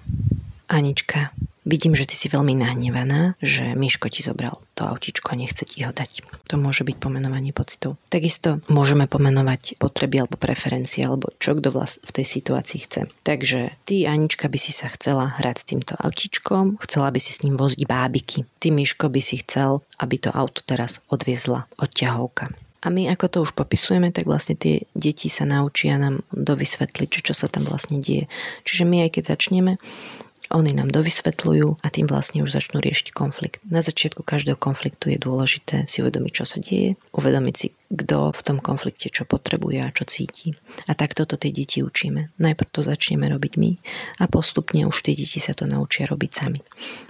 Anička, 0.72 1.36
Vidím, 1.62 1.94
že 1.94 2.10
ty 2.10 2.18
si 2.18 2.26
veľmi 2.26 2.58
nahnevaná, 2.58 3.38
že 3.38 3.78
Miško 3.78 4.10
ti 4.10 4.26
zobral 4.26 4.58
to 4.74 4.82
autičko 4.82 5.30
a 5.30 5.38
nechce 5.38 5.62
ti 5.62 5.86
ho 5.86 5.94
dať. 5.94 6.26
To 6.50 6.58
môže 6.58 6.82
byť 6.82 6.98
pomenovanie 6.98 7.54
pocitov. 7.54 8.02
Takisto 8.10 8.58
môžeme 8.66 9.06
pomenovať 9.06 9.78
potreby 9.78 10.26
alebo 10.26 10.34
preferencie, 10.42 11.06
alebo 11.06 11.30
čo 11.38 11.54
kto 11.54 11.70
vlast 11.70 12.02
v 12.02 12.18
tej 12.18 12.26
situácii 12.26 12.78
chce. 12.82 13.00
Takže 13.22 13.78
ty, 13.86 14.10
Anička, 14.10 14.50
by 14.50 14.58
si 14.58 14.74
sa 14.74 14.90
chcela 14.90 15.38
hrať 15.38 15.56
s 15.62 15.68
týmto 15.70 15.94
autičkom, 15.94 16.82
chcela 16.82 17.14
by 17.14 17.20
si 17.22 17.30
s 17.30 17.46
ním 17.46 17.54
voziť 17.54 17.86
bábiky. 17.86 18.42
Ty, 18.58 18.74
Miško, 18.74 19.06
by 19.06 19.22
si 19.22 19.38
chcel, 19.46 19.86
aby 20.02 20.18
to 20.18 20.34
auto 20.34 20.66
teraz 20.66 20.98
odviezla 21.14 21.70
odťahovka. 21.78 22.50
A 22.82 22.90
my 22.90 23.06
ako 23.14 23.26
to 23.30 23.38
už 23.46 23.54
popisujeme, 23.54 24.10
tak 24.10 24.26
vlastne 24.26 24.58
tie 24.58 24.82
deti 24.98 25.30
sa 25.30 25.46
naučia 25.46 25.94
nám 26.02 26.26
dovysvetliť, 26.34 27.06
čo, 27.06 27.20
čo 27.30 27.34
sa 27.38 27.46
tam 27.46 27.62
vlastne 27.62 28.02
deje. 28.02 28.26
Čiže 28.66 28.82
my 28.82 29.06
aj 29.06 29.10
keď 29.14 29.38
začneme, 29.38 29.78
oni 30.52 30.76
nám 30.76 30.92
dovysvetľujú 30.92 31.80
a 31.80 31.86
tým 31.88 32.06
vlastne 32.06 32.44
už 32.44 32.52
začnú 32.52 32.78
riešiť 32.78 33.12
konflikt. 33.16 33.64
Na 33.68 33.80
začiatku 33.80 34.20
každého 34.22 34.60
konfliktu 34.60 35.12
je 35.12 35.18
dôležité 35.18 35.88
si 35.88 36.04
uvedomiť, 36.04 36.32
čo 36.32 36.44
sa 36.44 36.58
deje, 36.60 37.00
uvedomiť 37.16 37.54
si, 37.56 37.72
kto 37.88 38.32
v 38.32 38.40
tom 38.44 38.58
konflikte 38.60 39.08
čo 39.08 39.24
potrebuje 39.24 39.78
a 39.80 39.94
čo 39.94 40.04
cíti. 40.04 40.56
A 40.88 40.92
takto 40.92 41.24
to 41.24 41.40
tie 41.40 41.52
deti 41.52 41.80
učíme. 41.80 42.32
Najprv 42.36 42.68
to 42.68 42.80
začneme 42.84 43.24
robiť 43.28 43.52
my 43.56 43.70
a 44.20 44.24
postupne 44.28 44.84
už 44.84 44.96
tie 45.04 45.16
deti 45.16 45.40
sa 45.40 45.56
to 45.56 45.64
naučia 45.64 46.04
robiť 46.04 46.30
sami. 46.30 46.60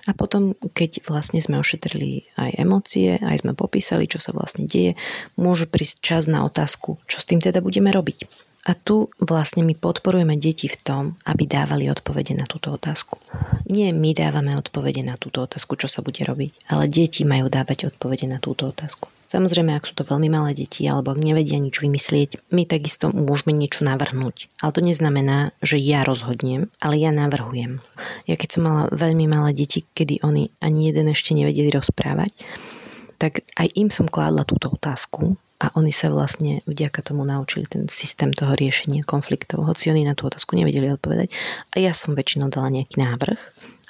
A 0.07 0.15
potom, 0.15 0.55
keď 0.75 1.07
vlastne 1.07 1.39
sme 1.43 1.59
ošetrili 1.59 2.31
aj 2.39 2.59
emócie, 2.59 3.19
aj 3.23 3.47
sme 3.47 3.53
popísali, 3.59 4.07
čo 4.07 4.19
sa 4.19 4.35
vlastne 4.35 4.67
deje, 4.67 4.95
môže 5.35 5.67
prísť 5.67 5.97
čas 6.03 6.23
na 6.31 6.47
otázku, 6.47 6.99
čo 7.11 7.19
s 7.19 7.27
tým 7.27 7.43
teda 7.43 7.63
budeme 7.63 7.91
robiť. 7.91 8.52
A 8.63 8.79
tu 8.79 9.11
vlastne 9.19 9.67
my 9.67 9.75
podporujeme 9.75 10.39
deti 10.39 10.71
v 10.71 10.79
tom, 10.79 11.03
aby 11.27 11.51
dávali 11.51 11.91
odpovede 11.91 12.39
na 12.39 12.47
túto 12.47 12.71
otázku. 12.71 13.19
Nie 13.67 13.91
my 13.91 14.15
dávame 14.15 14.55
odpovede 14.55 15.03
na 15.03 15.19
túto 15.19 15.43
otázku, 15.43 15.75
čo 15.75 15.91
sa 15.91 15.99
bude 15.99 16.23
robiť, 16.23 16.71
ale 16.71 16.87
deti 16.87 17.27
majú 17.27 17.51
dávať 17.51 17.91
odpovede 17.91 18.31
na 18.31 18.39
túto 18.39 18.71
otázku. 18.71 19.11
Samozrejme, 19.33 19.73
ak 19.73 19.89
sú 19.89 19.97
to 19.97 20.05
veľmi 20.05 20.29
malé 20.29 20.53
deti 20.53 20.85
alebo 20.85 21.11
ak 21.17 21.25
nevedia 21.25 21.57
nič 21.57 21.81
vymyslieť, 21.81 22.53
my 22.53 22.69
takisto 22.69 23.09
môžeme 23.09 23.57
niečo 23.57 23.83
navrhnúť. 23.83 24.53
Ale 24.61 24.77
to 24.77 24.85
neznamená, 24.85 25.57
že 25.65 25.81
ja 25.81 26.05
rozhodnem, 26.05 26.69
ale 26.85 27.01
ja 27.01 27.09
navrhujem. 27.11 27.81
Ja 28.29 28.37
keď 28.37 28.49
som 28.53 28.63
mala 28.69 28.83
veľmi 28.93 29.25
malé 29.27 29.57
deti, 29.57 29.89
kedy 29.97 30.21
oni 30.21 30.53
ani 30.61 30.93
jeden 30.93 31.09
ešte 31.09 31.33
nevedeli 31.33 31.73
rozprávať, 31.73 32.45
tak 33.17 33.41
aj 33.57 33.73
im 33.73 33.89
som 33.89 34.05
kládla 34.05 34.45
túto 34.45 34.69
otázku 34.69 35.41
a 35.63 35.71
oni 35.79 35.95
sa 35.95 36.11
vlastne 36.11 36.67
vďaka 36.67 37.07
tomu 37.07 37.23
naučili 37.23 37.71
ten 37.71 37.87
systém 37.87 38.35
toho 38.35 38.59
riešenia 38.59 39.07
konfliktov, 39.07 39.63
hoci 39.63 39.95
oni 39.95 40.03
na 40.03 40.19
tú 40.19 40.27
otázku 40.27 40.59
nevedeli 40.59 40.91
odpovedať. 40.91 41.31
A 41.71 41.79
ja 41.79 41.95
som 41.95 42.19
väčšinou 42.19 42.51
dala 42.51 42.67
nejaký 42.75 42.99
návrh, 42.99 43.39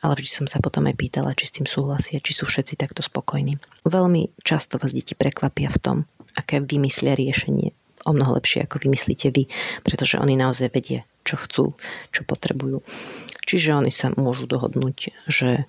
ale 0.04 0.12
vždy 0.12 0.28
som 0.28 0.46
sa 0.50 0.60
potom 0.60 0.84
aj 0.84 1.00
pýtala, 1.00 1.32
či 1.32 1.48
s 1.48 1.56
tým 1.56 1.64
súhlasia, 1.64 2.20
či 2.20 2.36
sú 2.36 2.44
všetci 2.44 2.76
takto 2.76 3.00
spokojní. 3.00 3.56
Veľmi 3.88 4.36
často 4.44 4.76
vás 4.76 4.92
deti 4.92 5.16
prekvapia 5.16 5.72
v 5.72 5.78
tom, 5.80 5.96
aké 6.36 6.60
vymyslia 6.60 7.16
riešenie. 7.16 7.72
O 8.04 8.12
mnoho 8.12 8.36
lepšie, 8.36 8.68
ako 8.68 8.82
vymyslíte 8.82 9.32
vy, 9.32 9.48
pretože 9.86 10.18
oni 10.18 10.36
naozaj 10.36 10.74
vedia, 10.74 11.06
čo 11.24 11.40
chcú, 11.40 11.72
čo 12.12 12.20
potrebujú. 12.26 12.82
Čiže 13.46 13.78
oni 13.78 13.94
sa 13.94 14.10
môžu 14.12 14.50
dohodnúť, 14.50 15.14
že 15.30 15.64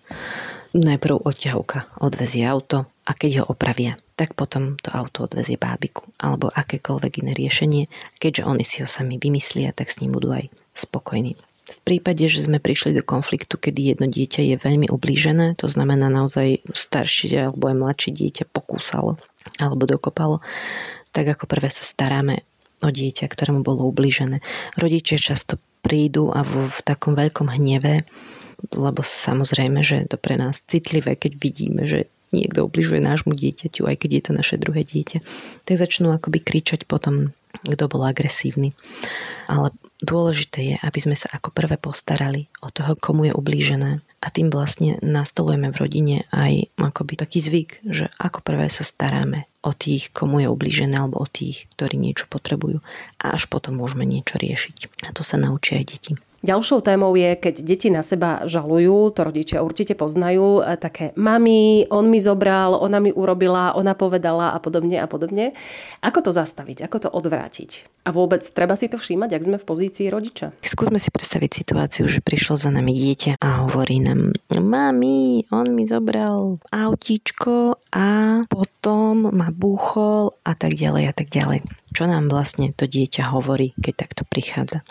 najprv 0.74 1.22
odťahovka 1.22 2.02
odvezie 2.02 2.44
auto 2.50 2.90
a 3.06 3.12
keď 3.14 3.46
ho 3.46 3.54
opravia, 3.54 3.98
tak 4.18 4.34
potom 4.34 4.78
to 4.82 4.90
auto 4.94 5.30
odvezie 5.30 5.58
bábiku 5.58 6.10
alebo 6.18 6.50
akékoľvek 6.50 7.26
iné 7.26 7.32
riešenie. 7.38 7.84
Keďže 8.18 8.44
oni 8.46 8.66
si 8.66 8.82
ho 8.82 8.88
sami 8.90 9.22
vymyslia, 9.22 9.74
tak 9.74 9.94
s 9.94 10.02
ním 10.02 10.14
budú 10.14 10.34
aj 10.34 10.50
spokojní. 10.74 11.38
V 11.64 11.80
prípade, 11.88 12.28
že 12.28 12.44
sme 12.44 12.60
prišli 12.60 12.92
do 12.92 13.04
konfliktu, 13.06 13.56
kedy 13.56 13.96
jedno 13.96 14.08
dieťa 14.12 14.42
je 14.44 14.56
veľmi 14.60 14.92
ublížené, 14.92 15.56
to 15.56 15.72
znamená 15.72 16.12
naozaj 16.12 16.60
staršie 16.76 17.50
alebo 17.50 17.72
aj 17.72 17.80
mladšie 17.80 18.12
dieťa 18.12 18.52
pokúsalo 18.52 19.16
alebo 19.64 19.88
dokopalo, 19.88 20.44
tak 21.16 21.30
ako 21.32 21.48
prvé 21.48 21.72
sa 21.72 21.88
staráme 21.88 22.44
o 22.84 22.90
dieťa, 22.92 23.32
ktorému 23.32 23.64
bolo 23.64 23.88
ublížené. 23.88 24.44
Rodičia 24.76 25.16
často 25.16 25.56
prídu 25.80 26.36
a 26.36 26.44
v, 26.44 26.68
v 26.68 26.80
takom 26.84 27.16
veľkom 27.16 27.48
hneve 27.56 28.04
lebo 28.72 29.04
samozrejme, 29.04 29.84
že 29.84 30.06
je 30.06 30.08
to 30.14 30.18
pre 30.22 30.40
nás 30.40 30.64
citlivé, 30.64 31.20
keď 31.20 31.36
vidíme, 31.36 31.84
že 31.84 32.08
niekto 32.34 32.66
obližuje 32.66 33.04
nášmu 33.04 33.38
dieťaťu, 33.38 33.86
aj 33.86 33.96
keď 34.00 34.10
je 34.10 34.24
to 34.24 34.32
naše 34.34 34.56
druhé 34.58 34.82
dieťa, 34.82 35.20
tak 35.68 35.76
začnú 35.78 36.10
akoby 36.16 36.42
kričať 36.42 36.90
potom, 36.90 37.36
kto 37.62 37.86
bol 37.86 38.02
agresívny. 38.02 38.74
Ale 39.46 39.70
dôležité 40.02 40.60
je, 40.74 40.76
aby 40.82 41.00
sme 41.00 41.14
sa 41.14 41.30
ako 41.38 41.54
prvé 41.54 41.78
postarali 41.78 42.50
o 42.66 42.74
toho, 42.74 42.98
komu 42.98 43.30
je 43.30 43.34
ublížené. 43.38 44.02
A 44.24 44.28
tým 44.32 44.50
vlastne 44.50 44.98
nastolujeme 45.06 45.70
v 45.70 45.80
rodine 45.80 46.18
aj 46.34 46.74
akoby 46.80 47.14
taký 47.20 47.40
zvyk, 47.44 47.86
že 47.86 48.10
ako 48.18 48.42
prvé 48.42 48.72
sa 48.72 48.82
staráme 48.82 49.46
o 49.64 49.72
tých, 49.72 50.10
komu 50.12 50.44
je 50.44 50.48
ublížené, 50.50 50.98
alebo 50.98 51.22
o 51.22 51.28
tých, 51.28 51.70
ktorí 51.78 51.96
niečo 51.96 52.28
potrebujú. 52.28 52.82
A 53.22 53.36
až 53.36 53.48
potom 53.48 53.78
môžeme 53.78 54.04
niečo 54.04 54.42
riešiť. 54.42 55.08
A 55.08 55.16
to 55.16 55.22
sa 55.22 55.38
naučia 55.38 55.80
aj 55.80 55.86
deti. 55.88 56.12
Ďalšou 56.44 56.84
témou 56.84 57.16
je, 57.16 57.40
keď 57.40 57.56
deti 57.64 57.88
na 57.88 58.04
seba 58.04 58.44
žalujú, 58.44 59.16
to 59.16 59.24
rodičia 59.24 59.64
určite 59.64 59.96
poznajú, 59.96 60.60
e, 60.60 60.76
také 60.76 61.16
mami, 61.16 61.88
on 61.88 62.12
mi 62.12 62.20
zobral, 62.20 62.76
ona 62.76 63.00
mi 63.00 63.16
urobila, 63.16 63.72
ona 63.80 63.96
povedala 63.96 64.52
a 64.52 64.60
podobne 64.60 65.00
a 65.00 65.08
podobne. 65.08 65.56
Ako 66.04 66.20
to 66.20 66.36
zastaviť, 66.36 66.84
ako 66.84 67.08
to 67.08 67.10
odvrátiť? 67.16 67.88
A 68.04 68.12
vôbec 68.12 68.44
treba 68.44 68.76
si 68.76 68.92
to 68.92 69.00
všímať, 69.00 69.40
ak 69.40 69.46
sme 69.48 69.56
v 69.56 69.64
pozícii 69.64 70.12
rodiča? 70.12 70.52
Skúsme 70.60 71.00
si 71.00 71.08
predstaviť 71.16 71.64
situáciu, 71.64 72.12
že 72.12 72.20
prišlo 72.20 72.60
za 72.60 72.68
nami 72.76 72.92
dieťa 72.92 73.40
a 73.40 73.64
hovorí 73.64 74.04
nám, 74.04 74.36
mami, 74.52 75.48
on 75.48 75.72
mi 75.72 75.88
zobral 75.88 76.60
autíčko 76.76 77.80
a 77.96 78.44
potom 78.52 79.32
ma 79.32 79.48
búchol 79.48 80.36
a 80.44 80.60
tak 80.60 80.76
ďalej 80.76 81.04
a 81.08 81.14
tak 81.16 81.32
ďalej. 81.32 81.64
Čo 81.94 82.10
nám 82.10 82.26
vlastne 82.34 82.74
to 82.74 82.90
dieťa 82.90 83.30
hovorí, 83.30 83.78
keď 83.78 83.94
takto 83.94 84.26
prichádza? 84.26 84.82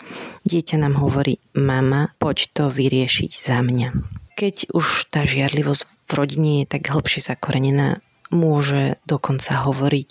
Dieťa 0.47 0.79
nám 0.79 1.03
hovorí, 1.03 1.43
mama, 1.51 2.15
poď 2.15 2.47
to 2.55 2.63
vyriešiť 2.71 3.31
za 3.35 3.59
mňa. 3.59 3.91
Keď 4.39 4.71
už 4.71 5.11
tá 5.11 5.27
žiarlivosť 5.27 6.07
v 6.07 6.11
rodine 6.15 6.51
je 6.63 6.71
tak 6.71 6.87
hlbšie 6.87 7.19
zakorenená, 7.19 7.99
môže 8.31 8.97
dokonca 9.03 9.67
hovoriť, 9.67 10.07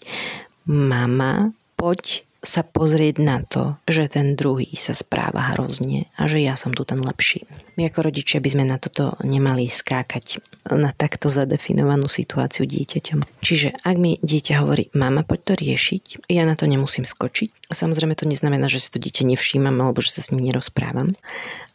mama, 0.69 1.57
poď 1.81 2.29
sa 2.43 2.67
pozrieť 2.67 3.23
na 3.23 3.39
to, 3.47 3.79
že 3.87 4.19
ten 4.19 4.35
druhý 4.35 4.67
sa 4.75 4.91
správa 4.99 5.55
hrozne 5.55 6.11
a 6.19 6.27
že 6.27 6.43
ja 6.43 6.59
som 6.59 6.75
tu 6.75 6.83
ten 6.83 6.99
lepší. 6.99 7.47
My 7.79 7.87
ako 7.87 8.11
rodičia 8.11 8.43
by 8.43 8.49
sme 8.51 8.65
na 8.67 8.83
toto 8.83 9.15
nemali 9.23 9.71
skákať 9.71 10.43
na 10.75 10.91
takto 10.91 11.31
zadefinovanú 11.31 12.11
situáciu 12.11 12.67
dieťaťom. 12.67 13.23
Čiže 13.47 13.87
ak 13.87 13.97
mi 13.97 14.19
dieťa 14.19 14.59
hovorí, 14.59 14.91
mama, 14.91 15.23
poď 15.23 15.41
to 15.47 15.53
riešiť, 15.63 16.05
ja 16.27 16.43
na 16.43 16.59
to 16.59 16.67
nemusím 16.67 17.07
skočiť. 17.07 17.71
Samozrejme 17.71 18.19
to 18.19 18.27
neznamená, 18.27 18.67
že 18.67 18.83
si 18.83 18.91
to 18.91 18.99
dieťa 18.99 19.23
nevšímam 19.23 19.79
alebo 19.79 20.03
že 20.03 20.11
sa 20.11 20.27
s 20.27 20.35
ním 20.35 20.51
nerozprávam, 20.51 21.15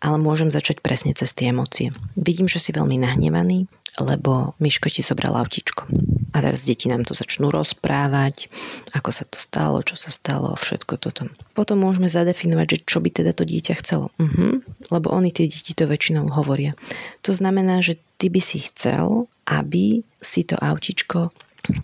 ale 0.04 0.18
môžem 0.20 0.52
začať 0.52 0.84
presne 0.84 1.16
cez 1.16 1.32
tie 1.32 1.56
emócie. 1.56 1.96
Vidím, 2.20 2.52
že 2.52 2.60
si 2.60 2.76
veľmi 2.76 3.00
nahnevaný, 3.00 3.72
lebo 4.04 4.54
Miško 4.62 4.90
ti 4.90 5.02
zobral 5.02 5.34
autičko. 5.38 5.90
A 6.34 6.38
teraz 6.44 6.62
deti 6.62 6.92
nám 6.92 7.08
to 7.08 7.18
začnú 7.18 7.50
rozprávať, 7.50 8.52
ako 8.94 9.10
sa 9.10 9.26
to 9.26 9.42
stalo, 9.42 9.82
čo 9.82 9.98
sa 9.98 10.14
stalo, 10.14 10.54
všetko 10.54 10.94
toto. 11.02 11.32
Potom 11.58 11.82
môžeme 11.82 12.06
zadefinovať, 12.06 12.68
že 12.68 12.78
čo 12.86 12.98
by 13.02 13.10
teda 13.10 13.32
to 13.34 13.48
dieťa 13.48 13.74
chcelo. 13.82 14.14
Uh-huh. 14.22 14.62
Lebo 14.94 15.08
oni 15.10 15.34
tie 15.34 15.50
deti 15.50 15.74
to 15.74 15.90
väčšinou 15.90 16.30
hovoria. 16.30 16.78
To 17.26 17.34
znamená, 17.34 17.82
že 17.82 17.98
ty 18.22 18.30
by 18.30 18.42
si 18.44 18.62
chcel, 18.70 19.26
aby 19.50 20.06
si 20.22 20.42
to 20.46 20.58
autičko 20.60 21.34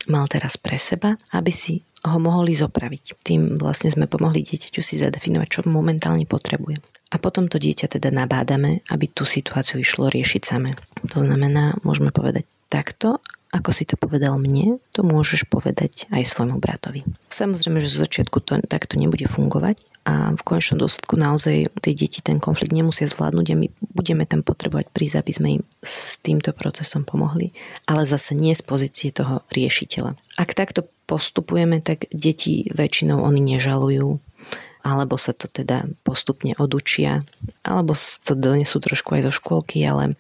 mal 0.08 0.26
teraz 0.32 0.56
pre 0.56 0.80
seba, 0.80 1.16
aby 1.36 1.52
si 1.52 1.84
ho 2.04 2.20
mohli 2.20 2.52
zopraviť. 2.52 3.24
Tým 3.24 3.56
vlastne 3.56 3.88
sme 3.88 4.12
pomohli 4.12 4.44
dieťaťu 4.44 4.82
si 4.84 5.00
zadefinovať, 5.00 5.48
čo 5.48 5.60
momentálne 5.66 6.28
potrebuje. 6.28 6.84
A 7.14 7.22
potom 7.22 7.46
to 7.48 7.62
dieťa 7.62 7.96
teda 7.96 8.10
nabádame, 8.10 8.84
aby 8.90 9.06
tú 9.08 9.24
situáciu 9.24 9.80
išlo 9.80 10.10
riešiť 10.10 10.42
samé. 10.44 10.74
To 11.14 11.24
znamená, 11.24 11.78
môžeme 11.86 12.10
povedať 12.10 12.50
takto, 12.68 13.22
ako 13.54 13.70
si 13.70 13.86
to 13.86 14.02
povedal 14.02 14.42
mne, 14.42 14.82
to 14.98 15.06
môžeš 15.06 15.46
povedať 15.46 16.10
aj 16.10 16.26
svojmu 16.26 16.58
bratovi. 16.58 17.06
Samozrejme, 17.30 17.78
že 17.78 17.94
zo 17.94 18.02
začiatku 18.02 18.42
to 18.42 18.58
takto 18.66 18.98
nebude 18.98 19.30
fungovať 19.30 19.78
a 20.10 20.34
v 20.34 20.42
konečnom 20.42 20.82
dôsledku 20.82 21.14
naozaj 21.22 21.70
tie 21.86 21.94
deti 21.94 22.26
ten 22.26 22.42
konflikt 22.42 22.74
nemusia 22.74 23.06
zvládnuť 23.06 23.48
a 23.54 23.60
my 23.62 23.68
budeme 23.94 24.26
tam 24.26 24.42
potrebovať 24.42 24.90
prísť, 24.90 25.16
aby 25.22 25.32
sme 25.32 25.48
im 25.62 25.64
s 25.86 26.18
týmto 26.18 26.50
procesom 26.50 27.06
pomohli, 27.06 27.54
ale 27.86 28.10
zase 28.10 28.34
nie 28.34 28.58
z 28.58 28.66
pozície 28.66 29.14
toho 29.14 29.46
riešiteľa. 29.54 30.18
Ak 30.42 30.58
takto 30.58 30.90
postupujeme, 31.06 31.80
tak 31.84 32.10
deti 32.12 32.68
väčšinou 32.72 33.22
oni 33.24 33.56
nežalujú, 33.56 34.20
alebo 34.84 35.16
sa 35.16 35.32
to 35.32 35.48
teda 35.48 35.88
postupne 36.04 36.52
odučia, 36.60 37.24
alebo 37.64 37.96
to 37.96 38.36
donesú 38.36 38.84
trošku 38.84 39.16
aj 39.16 39.22
do 39.28 39.32
škôlky, 39.32 39.80
ale 39.88 40.12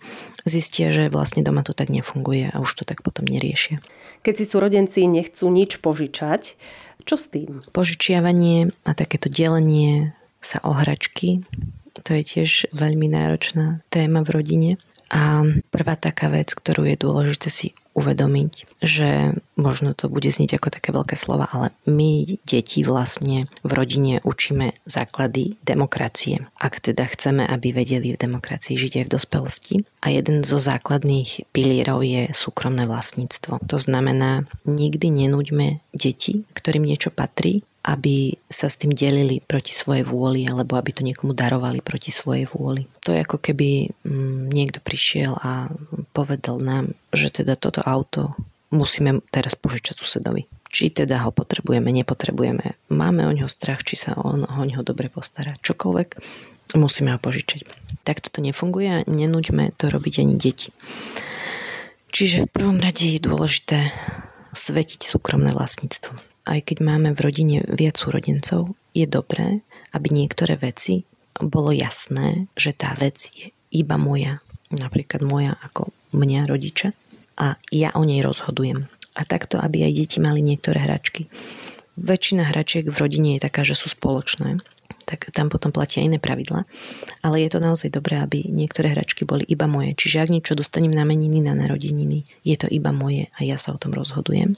zistia, 0.47 0.87
že 0.87 1.11
vlastne 1.11 1.43
doma 1.43 1.67
to 1.67 1.75
tak 1.75 1.91
nefunguje 1.91 2.47
a 2.47 2.59
už 2.63 2.81
to 2.81 2.83
tak 2.87 3.03
potom 3.03 3.27
neriešia. 3.27 3.83
Keď 4.23 4.33
si 4.39 4.45
súrodenci 4.47 5.03
nechcú 5.03 5.51
nič 5.51 5.83
požičať, 5.83 6.55
čo 7.03 7.15
s 7.19 7.27
tým? 7.27 7.59
Požičiavanie 7.75 8.71
a 8.87 8.91
takéto 8.95 9.27
delenie 9.27 10.15
sa 10.39 10.63
o 10.63 10.71
hračky, 10.71 11.43
to 12.03 12.11
je 12.15 12.23
tiež 12.23 12.71
veľmi 12.73 13.11
náročná 13.11 13.83
téma 13.93 14.25
v 14.25 14.33
rodine 14.33 14.71
A 15.13 15.45
prvá 15.69 15.93
taká 15.93 16.33
vec, 16.33 16.57
ktorú 16.57 16.89
je 16.89 16.97
dôležité 16.97 17.53
si 17.53 17.77
uvedomiť, 17.93 18.81
že 18.81 19.37
možno 19.53 19.93
to 19.93 20.09
bude 20.09 20.25
znieť 20.25 20.57
ako 20.57 20.69
také 20.73 20.89
veľké 20.89 21.13
slova, 21.13 21.45
ale 21.53 21.69
my 21.85 22.41
deti 22.45 22.81
vlastne 22.81 23.45
v 23.61 23.71
rodine 23.71 24.19
učíme 24.25 24.73
základy 24.89 25.57
demokracie. 25.61 26.49
Ak 26.57 26.81
teda 26.81 27.05
chceme, 27.05 27.45
aby 27.45 27.73
vedeli 27.73 28.13
v 28.13 28.21
demokracii 28.21 28.75
žiť 28.77 28.93
aj 29.01 29.05
v 29.05 29.13
dospelosti. 29.13 29.75
A 30.03 30.11
jeden 30.11 30.43
zo 30.43 30.57
základných 30.59 31.47
pilierov 31.55 32.03
je 32.03 32.33
súkromné 32.33 32.89
vlastníctvo. 32.89 33.63
To 33.69 33.77
znamená, 33.77 34.43
nikdy 34.65 35.13
nenúďme 35.23 35.79
deti, 35.93 36.43
ktorým 36.57 36.83
niečo 36.83 37.13
patrí, 37.13 37.63
aby 37.83 38.31
sa 38.47 38.71
s 38.71 38.79
tým 38.79 38.95
delili 38.95 39.43
proti 39.43 39.75
svojej 39.75 40.07
vôli 40.07 40.47
alebo 40.47 40.79
aby 40.79 40.95
to 40.95 41.03
niekomu 41.03 41.35
darovali 41.35 41.83
proti 41.83 42.15
svojej 42.15 42.47
vôli. 42.47 42.87
To 43.03 43.11
je 43.11 43.19
ako 43.19 43.37
keby 43.43 43.91
mm, 44.07 44.47
niekto 44.47 44.79
prišiel 44.79 45.35
a 45.35 45.67
povedal 46.15 46.63
nám, 46.63 46.95
že 47.11 47.43
teda 47.43 47.59
toto 47.59 47.83
auto 47.83 48.39
musíme 48.71 49.19
teraz 49.29 49.59
požičať 49.59 49.99
susedovi. 49.99 50.47
Či 50.73 50.89
teda 50.89 51.21
ho 51.27 51.29
potrebujeme, 51.29 51.93
nepotrebujeme, 51.93 52.73
máme 52.89 53.29
o 53.29 53.35
ňo 53.35 53.45
strach, 53.45 53.85
či 53.85 53.93
sa 53.93 54.17
on 54.17 54.41
o 54.41 54.63
ňo 54.65 54.81
dobre 54.81 55.05
postará, 55.05 55.53
čokoľvek, 55.61 56.09
musíme 56.73 57.13
ho 57.13 57.19
požičať. 57.21 57.67
Tak 58.01 58.25
toto 58.25 58.41
nefunguje 58.41 58.89
a 58.89 59.05
nenúďme 59.05 59.69
to 59.77 59.93
robiť 59.93 60.25
ani 60.25 60.33
deti. 60.39 60.73
Čiže 62.09 62.49
v 62.49 62.53
prvom 62.53 62.77
rade 62.81 63.05
je 63.05 63.21
dôležité 63.21 63.93
svetiť 64.53 65.01
súkromné 65.05 65.53
vlastníctvo. 65.53 66.32
Aj 66.43 66.59
keď 66.59 66.83
máme 66.83 67.15
v 67.15 67.23
rodine 67.23 67.57
viac 67.71 67.95
súrodencov, 67.95 68.75
je 68.91 69.07
dobré, 69.07 69.63
aby 69.95 70.07
niektoré 70.11 70.59
veci 70.59 71.07
bolo 71.39 71.71
jasné, 71.71 72.51
že 72.53 72.75
tá 72.75 72.93
vec 72.99 73.31
je 73.31 73.49
iba 73.73 73.97
moja, 73.97 74.37
napríklad 74.69 75.25
moja 75.25 75.57
ako 75.65 75.89
mňa 76.13 76.41
rodiča 76.45 76.93
a 77.39 77.57
ja 77.73 77.89
o 77.97 78.05
nej 78.05 78.21
rozhodujem. 78.21 78.85
A 79.17 79.21
takto, 79.25 79.61
aby 79.61 79.85
aj 79.85 79.93
deti 79.93 80.17
mali 80.17 80.41
niektoré 80.41 80.81
hračky. 80.81 81.29
Väčšina 81.97 82.49
hračiek 82.49 82.89
v 82.89 82.97
rodine 82.97 83.37
je 83.37 83.45
taká, 83.45 83.61
že 83.61 83.77
sú 83.77 83.93
spoločné, 83.93 84.57
tak 85.05 85.29
tam 85.29 85.53
potom 85.53 85.69
platia 85.69 86.01
iné 86.01 86.17
pravidla. 86.17 86.65
Ale 87.21 87.37
je 87.45 87.49
to 87.53 87.59
naozaj 87.61 87.93
dobré, 87.93 88.17
aby 88.17 88.49
niektoré 88.49 88.97
hračky 88.97 89.29
boli 89.29 89.45
iba 89.45 89.69
moje. 89.69 89.93
Čiže 89.93 90.25
ak 90.25 90.33
niečo 90.33 90.57
dostanem 90.57 90.89
na 90.89 91.05
meniny, 91.05 91.45
na 91.45 91.53
narodeniny, 91.53 92.25
je 92.41 92.55
to 92.57 92.65
iba 92.73 92.89
moje 92.89 93.29
a 93.37 93.39
ja 93.45 93.59
sa 93.61 93.77
o 93.77 93.81
tom 93.81 93.93
rozhodujem. 93.93 94.57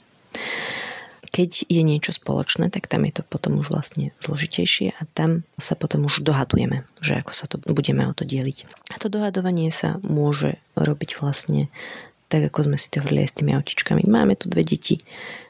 Keď 1.36 1.68
je 1.68 1.82
niečo 1.84 2.16
spoločné, 2.16 2.72
tak 2.72 2.88
tam 2.88 3.04
je 3.04 3.20
to 3.20 3.22
potom 3.28 3.60
už 3.60 3.68
vlastne 3.68 4.16
zložitejšie 4.24 4.96
a 4.96 5.04
tam 5.12 5.44
sa 5.60 5.76
potom 5.76 6.08
už 6.08 6.24
dohadujeme, 6.24 6.88
že 7.04 7.20
ako 7.20 7.32
sa 7.36 7.44
to 7.44 7.60
budeme 7.60 8.08
o 8.08 8.16
to 8.16 8.24
deliť. 8.24 8.64
A 8.88 8.96
to 8.96 9.12
dohadovanie 9.12 9.68
sa 9.68 10.00
môže 10.00 10.56
robiť 10.80 11.20
vlastne 11.20 11.68
tak 12.26 12.50
ako 12.50 12.66
sme 12.66 12.76
si 12.78 12.90
to 12.90 12.98
hovorili 12.98 13.22
aj 13.22 13.30
s 13.30 13.36
tými 13.38 13.54
autičkami. 13.54 14.02
Máme 14.10 14.34
tu 14.34 14.50
dve 14.50 14.66
deti, 14.66 14.98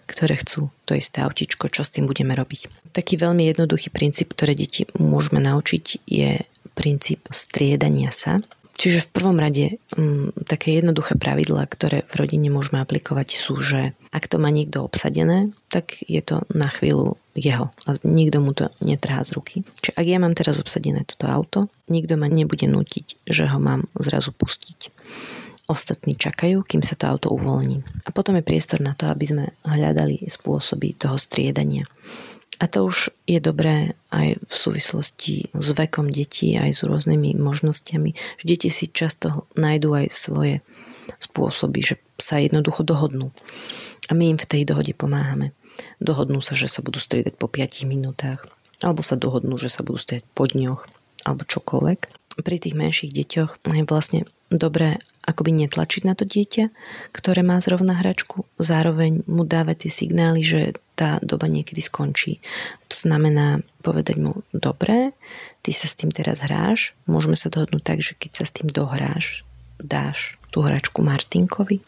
ktoré 0.05 0.37
chcú 0.37 0.69
to 0.85 0.93
isté 0.93 1.25
autičko, 1.25 1.73
čo 1.73 1.81
s 1.81 1.93
tým 1.93 2.05
budeme 2.05 2.37
robiť. 2.37 2.93
Taký 2.93 3.17
veľmi 3.17 3.49
jednoduchý 3.49 3.89
princíp, 3.89 4.37
ktoré 4.37 4.53
deti 4.53 4.85
môžeme 5.01 5.41
naučiť, 5.41 6.05
je 6.05 6.45
princíp 6.77 7.25
striedania 7.33 8.13
sa. 8.13 8.45
Čiže 8.77 9.09
v 9.09 9.13
prvom 9.17 9.41
rade 9.41 9.81
m, 9.97 10.29
mm, 10.37 10.45
také 10.45 10.77
jednoduché 10.77 11.17
pravidlá, 11.17 11.65
ktoré 11.65 12.05
v 12.05 12.15
rodine 12.21 12.53
môžeme 12.53 12.77
aplikovať 12.85 13.29
sú, 13.33 13.57
že 13.57 13.97
ak 14.13 14.29
to 14.29 14.37
má 14.37 14.53
niekto 14.53 14.85
obsadené, 14.85 15.49
tak 15.73 15.97
je 16.05 16.21
to 16.21 16.45
na 16.53 16.69
chvíľu 16.69 17.17
jeho 17.33 17.73
a 17.89 17.91
nikto 18.05 18.45
mu 18.45 18.53
to 18.53 18.69
netrhá 18.85 19.25
z 19.25 19.33
ruky. 19.33 19.57
Čiže 19.81 19.97
ak 19.97 20.07
ja 20.07 20.19
mám 20.21 20.37
teraz 20.37 20.61
obsadené 20.61 21.09
toto 21.09 21.25
auto, 21.25 21.59
nikto 21.89 22.21
ma 22.21 22.29
nebude 22.29 22.69
nutiť, 22.69 23.25
že 23.25 23.49
ho 23.49 23.57
mám 23.57 23.89
zrazu 23.97 24.37
pustiť. 24.37 24.93
Ostatní 25.67 26.15
čakajú, 26.15 26.63
kým 26.63 26.85
sa 26.85 26.95
to 26.95 27.11
auto 27.11 27.29
uvoľní. 27.35 27.83
A 28.07 28.15
potom 28.15 28.39
je 28.39 28.47
priestor 28.47 28.79
na 28.79 28.95
to, 28.95 29.11
aby 29.11 29.25
sme 29.27 29.45
hľadali 29.67 30.23
spôsoby 30.31 30.95
toho 30.95 31.19
striedania. 31.19 31.89
A 32.57 32.65
to 32.73 32.89
už 32.89 33.13
je 33.29 33.37
dobré 33.37 33.93
aj 34.09 34.41
v 34.41 34.55
súvislosti 34.55 35.53
s 35.53 35.69
vekom 35.77 36.09
detí, 36.09 36.57
aj 36.57 36.71
s 36.73 36.81
rôznymi 36.89 37.37
možnosťami, 37.37 38.11
že 38.17 38.45
deti 38.49 38.73
si 38.73 38.89
často 38.89 39.45
nájdú 39.61 39.93
aj 39.93 40.07
svoje 40.09 40.65
spôsoby, 41.21 41.85
že 41.85 41.95
sa 42.17 42.41
jednoducho 42.41 42.81
dohodnú. 42.81 43.29
A 44.09 44.17
my 44.17 44.33
im 44.33 44.39
v 44.41 44.49
tej 44.49 44.63
dohode 44.65 44.97
pomáhame. 44.97 45.53
Dohodnú 46.01 46.41
sa, 46.41 46.57
že 46.57 46.73
sa 46.73 46.81
budú 46.81 46.97
striedať 46.97 47.37
po 47.37 47.51
5 47.51 47.85
minútach, 47.85 48.41
alebo 48.81 49.05
sa 49.05 49.21
dohodnú, 49.21 49.61
že 49.61 49.69
sa 49.69 49.85
budú 49.85 50.01
striedať 50.01 50.25
po 50.33 50.49
dňoch, 50.49 50.81
alebo 51.29 51.43
čokoľvek. 51.45 52.01
Pri 52.41 52.57
tých 52.57 52.77
menších 52.77 53.13
deťoch 53.13 53.61
je 53.65 53.85
vlastne 53.85 54.25
dobré 54.51 54.99
akoby 55.27 55.67
netlačiť 55.67 56.07
na 56.07 56.15
to 56.15 56.23
dieťa, 56.23 56.71
ktoré 57.11 57.43
má 57.43 57.59
zrovna 57.59 57.99
hračku, 57.99 58.47
zároveň 58.63 59.27
mu 59.27 59.43
dávať 59.43 59.87
tie 59.87 59.93
signály, 60.07 60.47
že 60.47 60.79
tá 60.95 61.19
doba 61.21 61.51
niekedy 61.51 61.83
skončí. 61.83 62.39
To 62.89 62.97
znamená 62.97 63.61
povedať 63.83 64.23
mu, 64.23 64.47
dobre, 64.55 65.13
ty 65.67 65.75
sa 65.75 65.91
s 65.91 65.99
tým 65.99 66.15
teraz 66.15 66.47
hráš, 66.47 66.95
môžeme 67.11 67.35
sa 67.35 67.51
dohodnúť 67.51 67.83
tak, 67.83 67.99
že 68.01 68.15
keď 68.15 68.31
sa 68.33 68.45
s 68.47 68.55
tým 68.55 68.71
dohráš, 68.71 69.43
dáš 69.83 70.39
tú 70.55 70.63
hračku 70.63 71.03
Martinkovi. 71.03 71.83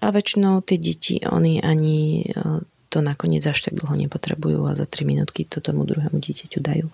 A 0.00 0.10
väčšinou 0.10 0.64
tie 0.64 0.80
deti, 0.80 1.20
oni 1.22 1.60
ani 1.60 2.22
e, 2.22 2.64
to 2.88 2.98
nakoniec 3.04 3.44
až 3.44 3.68
tak 3.68 3.76
dlho 3.76 3.94
nepotrebujú 3.94 4.64
a 4.64 4.72
za 4.72 4.88
3 4.88 5.04
minútky 5.04 5.44
to 5.44 5.60
tomu 5.60 5.84
druhému 5.84 6.18
dieťaťu 6.18 6.58
dajú. 6.58 6.86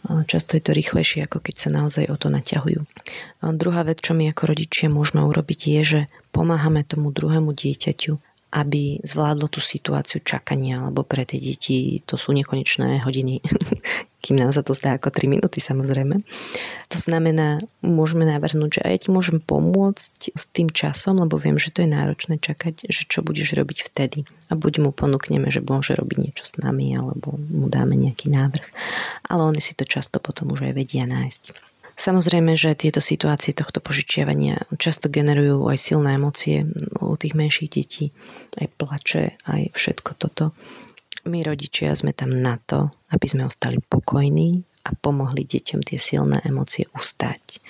Často 0.00 0.56
je 0.56 0.62
to 0.64 0.72
rýchlejšie, 0.72 1.28
ako 1.28 1.44
keď 1.44 1.54
sa 1.60 1.68
naozaj 1.68 2.08
o 2.08 2.16
to 2.16 2.32
naťahujú. 2.32 2.80
Druhá 3.44 3.84
vec, 3.84 4.00
čo 4.00 4.16
my 4.16 4.32
ako 4.32 4.56
rodičia 4.56 4.88
môžeme 4.88 5.20
urobiť, 5.20 5.60
je, 5.76 5.80
že 5.84 6.00
pomáhame 6.32 6.80
tomu 6.88 7.12
druhému 7.12 7.52
dieťaťu 7.52 8.16
aby 8.50 8.98
zvládlo 9.06 9.46
tú 9.46 9.62
situáciu 9.62 10.18
čakania, 10.26 10.82
lebo 10.90 11.06
pre 11.06 11.22
tie 11.22 11.38
deti 11.38 12.02
to 12.02 12.18
sú 12.18 12.34
nekonečné 12.34 13.06
hodiny, 13.06 13.38
kým 14.24 14.36
nám 14.36 14.52
sa 14.52 14.60
to 14.60 14.76
zdá 14.76 14.98
ako 14.98 15.08
3 15.14 15.30
minúty 15.30 15.62
samozrejme. 15.62 16.20
To 16.90 16.98
znamená, 16.98 17.62
môžeme 17.80 18.28
navrhnúť, 18.28 18.78
že 18.78 18.84
aj 18.84 18.92
ja 18.92 18.98
ti 19.00 19.08
môžem 19.14 19.38
pomôcť 19.40 20.34
s 20.34 20.44
tým 20.50 20.68
časom, 20.68 21.22
lebo 21.22 21.38
viem, 21.40 21.56
že 21.56 21.72
to 21.72 21.86
je 21.86 21.94
náročné 21.94 22.36
čakať, 22.42 22.90
že 22.90 23.02
čo 23.08 23.22
budeš 23.22 23.56
robiť 23.56 23.86
vtedy. 23.86 24.28
A 24.50 24.58
buď 24.58 24.84
mu 24.84 24.90
ponúkneme, 24.92 25.48
že 25.48 25.64
môže 25.64 25.96
robiť 25.96 26.18
niečo 26.20 26.44
s 26.44 26.58
nami, 26.60 26.92
alebo 26.98 27.38
mu 27.38 27.70
dáme 27.70 27.96
nejaký 27.96 28.28
návrh. 28.28 28.68
Ale 29.30 29.46
oni 29.46 29.62
si 29.62 29.72
to 29.72 29.88
často 29.88 30.18
potom 30.20 30.52
už 30.52 30.68
aj 30.68 30.74
vedia 30.76 31.08
nájsť. 31.08 31.69
Samozrejme, 32.00 32.56
že 32.56 32.72
tieto 32.72 33.04
situácie 33.04 33.52
tohto 33.52 33.84
požičiavania 33.84 34.64
často 34.80 35.12
generujú 35.12 35.68
aj 35.68 35.76
silné 35.76 36.16
emócie 36.16 36.64
u 36.96 37.12
tých 37.20 37.36
menších 37.36 37.68
detí, 37.68 38.08
aj 38.56 38.72
plače, 38.80 39.36
aj 39.44 39.76
všetko 39.76 40.10
toto. 40.16 40.56
My 41.28 41.44
rodičia 41.44 41.92
sme 41.92 42.16
tam 42.16 42.32
na 42.32 42.56
to, 42.56 42.88
aby 43.12 43.26
sme 43.28 43.44
ostali 43.44 43.84
pokojní 43.84 44.64
a 44.88 44.96
pomohli 44.96 45.44
deťom 45.44 45.84
tie 45.84 46.00
silné 46.00 46.40
emócie 46.48 46.88
ustať. 46.96 47.60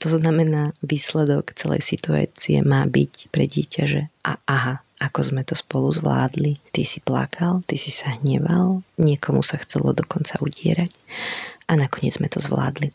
To 0.00 0.08
znamená, 0.08 0.72
výsledok 0.80 1.52
celej 1.52 1.84
situácie 1.84 2.64
má 2.64 2.88
byť 2.88 3.28
pre 3.28 3.44
dieťa, 3.44 3.82
že 3.84 4.08
a 4.24 4.40
aha, 4.48 4.80
ako 4.96 5.20
sme 5.20 5.44
to 5.44 5.52
spolu 5.52 5.92
zvládli. 5.92 6.56
Ty 6.72 6.88
si 6.88 7.04
plakal, 7.04 7.60
ty 7.68 7.76
si 7.76 7.92
sa 7.92 8.16
hneval, 8.16 8.80
niekomu 8.96 9.44
sa 9.44 9.60
chcelo 9.60 9.92
dokonca 9.92 10.40
udierať 10.40 10.88
a 11.68 11.72
nakoniec 11.74 12.16
sme 12.16 12.28
to 12.28 12.40
zvládli. 12.40 12.92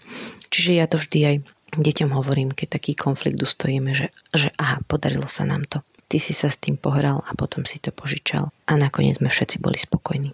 Čiže 0.50 0.72
ja 0.74 0.86
to 0.86 0.98
vždy 0.98 1.20
aj 1.26 1.36
deťom 1.78 2.10
hovorím, 2.14 2.50
keď 2.50 2.82
taký 2.82 2.98
konflikt 2.98 3.38
ustojíme, 3.38 3.94
že, 3.94 4.10
že 4.34 4.50
aha, 4.58 4.82
podarilo 4.90 5.30
sa 5.30 5.46
nám 5.46 5.66
to. 5.70 5.86
Ty 6.10 6.18
si 6.18 6.34
sa 6.34 6.50
s 6.50 6.58
tým 6.58 6.74
pohral 6.74 7.22
a 7.30 7.32
potom 7.38 7.70
si 7.70 7.78
to 7.78 7.94
požičal 7.94 8.50
a 8.66 8.72
nakoniec 8.74 9.22
sme 9.22 9.30
všetci 9.30 9.62
boli 9.62 9.78
spokojní. 9.78 10.34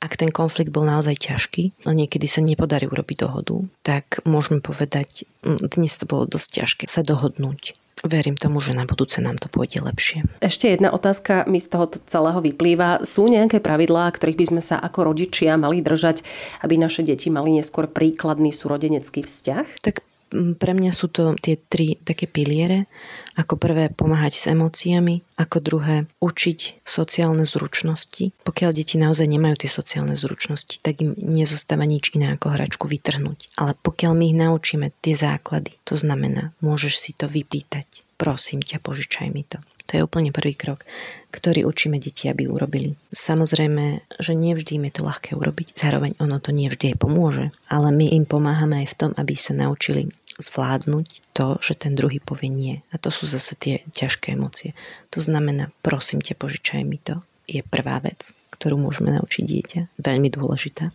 Ak 0.00 0.16
ten 0.18 0.32
konflikt 0.32 0.72
bol 0.72 0.84
naozaj 0.84 1.16
ťažký 1.30 1.88
a 1.88 1.92
niekedy 1.92 2.24
sa 2.28 2.44
nepodarí 2.44 2.88
urobiť 2.88 3.16
dohodu, 3.24 3.56
tak 3.84 4.24
môžeme 4.24 4.64
povedať, 4.64 5.28
dnes 5.44 5.92
to 5.96 6.04
bolo 6.08 6.28
dosť 6.28 6.48
ťažké 6.64 6.84
sa 6.88 7.04
dohodnúť 7.04 7.76
verím 8.02 8.36
tomu, 8.36 8.58
že 8.58 8.74
na 8.74 8.82
budúce 8.84 9.22
nám 9.22 9.38
to 9.38 9.46
pôjde 9.48 9.82
lepšie. 9.82 10.26
Ešte 10.42 10.70
jedna 10.70 10.90
otázka 10.90 11.46
mi 11.46 11.62
z 11.62 11.70
toho 11.70 11.86
celého 12.06 12.42
vyplýva. 12.42 13.06
Sú 13.06 13.26
nejaké 13.30 13.62
pravidlá, 13.62 14.10
ktorých 14.12 14.38
by 14.38 14.46
sme 14.54 14.62
sa 14.62 14.76
ako 14.78 15.14
rodičia 15.14 15.54
mali 15.56 15.80
držať, 15.80 16.26
aby 16.66 16.78
naše 16.78 17.06
deti 17.06 17.30
mali 17.30 17.56
neskôr 17.58 17.86
príkladný 17.88 18.50
súrodenecký 18.50 19.24
vzťah? 19.24 19.82
Tak 19.82 20.11
pre 20.32 20.72
mňa 20.72 20.92
sú 20.96 21.12
to 21.12 21.36
tie 21.38 21.60
tri 21.60 22.00
také 22.00 22.24
piliere. 22.24 22.88
Ako 23.36 23.56
prvé 23.56 23.88
pomáhať 23.88 24.36
s 24.36 24.44
emóciami, 24.52 25.24
ako 25.40 25.56
druhé 25.60 25.96
učiť 26.20 26.84
sociálne 26.84 27.44
zručnosti. 27.44 28.32
Pokiaľ 28.44 28.70
deti 28.76 29.00
naozaj 29.00 29.28
nemajú 29.28 29.64
tie 29.64 29.70
sociálne 29.72 30.16
zručnosti, 30.16 30.80
tak 30.80 31.00
im 31.00 31.16
nezostáva 31.16 31.88
nič 31.88 32.12
iné 32.12 32.36
ako 32.36 32.52
hračku 32.52 32.84
vytrhnúť. 32.88 33.56
Ale 33.56 33.72
pokiaľ 33.80 34.12
my 34.12 34.24
ich 34.32 34.36
naučíme 34.36 34.86
tie 35.00 35.16
základy, 35.16 35.76
to 35.84 35.96
znamená, 35.96 36.52
môžeš 36.60 36.94
si 36.98 37.12
to 37.16 37.28
vypýtať. 37.28 37.84
Prosím 38.20 38.62
ťa, 38.62 38.78
požičaj 38.78 39.28
mi 39.32 39.42
to. 39.42 39.58
To 39.90 39.98
je 39.98 40.06
úplne 40.06 40.30
prvý 40.30 40.54
krok, 40.54 40.86
ktorý 41.34 41.66
učíme 41.66 41.98
deti, 41.98 42.30
aby 42.30 42.46
urobili. 42.46 42.94
Samozrejme, 43.10 44.06
že 44.22 44.32
nevždy 44.32 44.78
im 44.78 44.86
je 44.88 44.94
to 44.94 45.02
ľahké 45.02 45.34
urobiť, 45.34 45.74
zároveň 45.74 46.14
ono 46.22 46.38
to 46.38 46.54
nevždy 46.54 46.94
aj 46.94 47.02
pomôže, 47.02 47.50
ale 47.66 47.90
my 47.90 48.14
im 48.14 48.24
pomáhame 48.24 48.86
aj 48.86 48.94
v 48.94 48.98
tom, 48.98 49.10
aby 49.18 49.34
sa 49.34 49.52
naučili 49.58 50.08
zvládnuť 50.38 51.34
to, 51.36 51.60
že 51.60 51.74
ten 51.76 51.92
druhý 51.92 52.20
povie 52.20 52.48
nie. 52.48 52.74
A 52.92 53.00
to 53.00 53.12
sú 53.12 53.28
zase 53.28 53.56
tie 53.56 53.84
ťažké 53.92 54.36
emócie. 54.36 54.72
To 55.12 55.18
znamená, 55.20 55.72
prosím 55.84 56.24
ťa, 56.24 56.38
požičaj 56.38 56.82
mi 56.84 56.96
to. 57.00 57.20
Je 57.44 57.60
prvá 57.66 58.00
vec, 58.00 58.32
ktorú 58.54 58.78
môžeme 58.78 59.12
naučiť 59.12 59.44
dieťa. 59.44 59.80
Veľmi 59.98 60.28
dôležitá. 60.32 60.94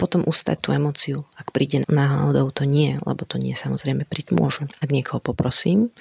Potom 0.00 0.26
ustať 0.26 0.58
tú 0.58 0.68
emóciu. 0.74 1.22
Ak 1.38 1.54
príde 1.54 1.86
náhodou 1.86 2.50
to 2.50 2.66
nie, 2.66 2.98
lebo 3.06 3.22
to 3.22 3.38
nie 3.38 3.54
samozrejme 3.54 4.02
príť 4.08 4.34
môže. 4.34 4.66
Ak 4.82 4.90
niekoho 4.90 5.22
poprosím, 5.22 5.94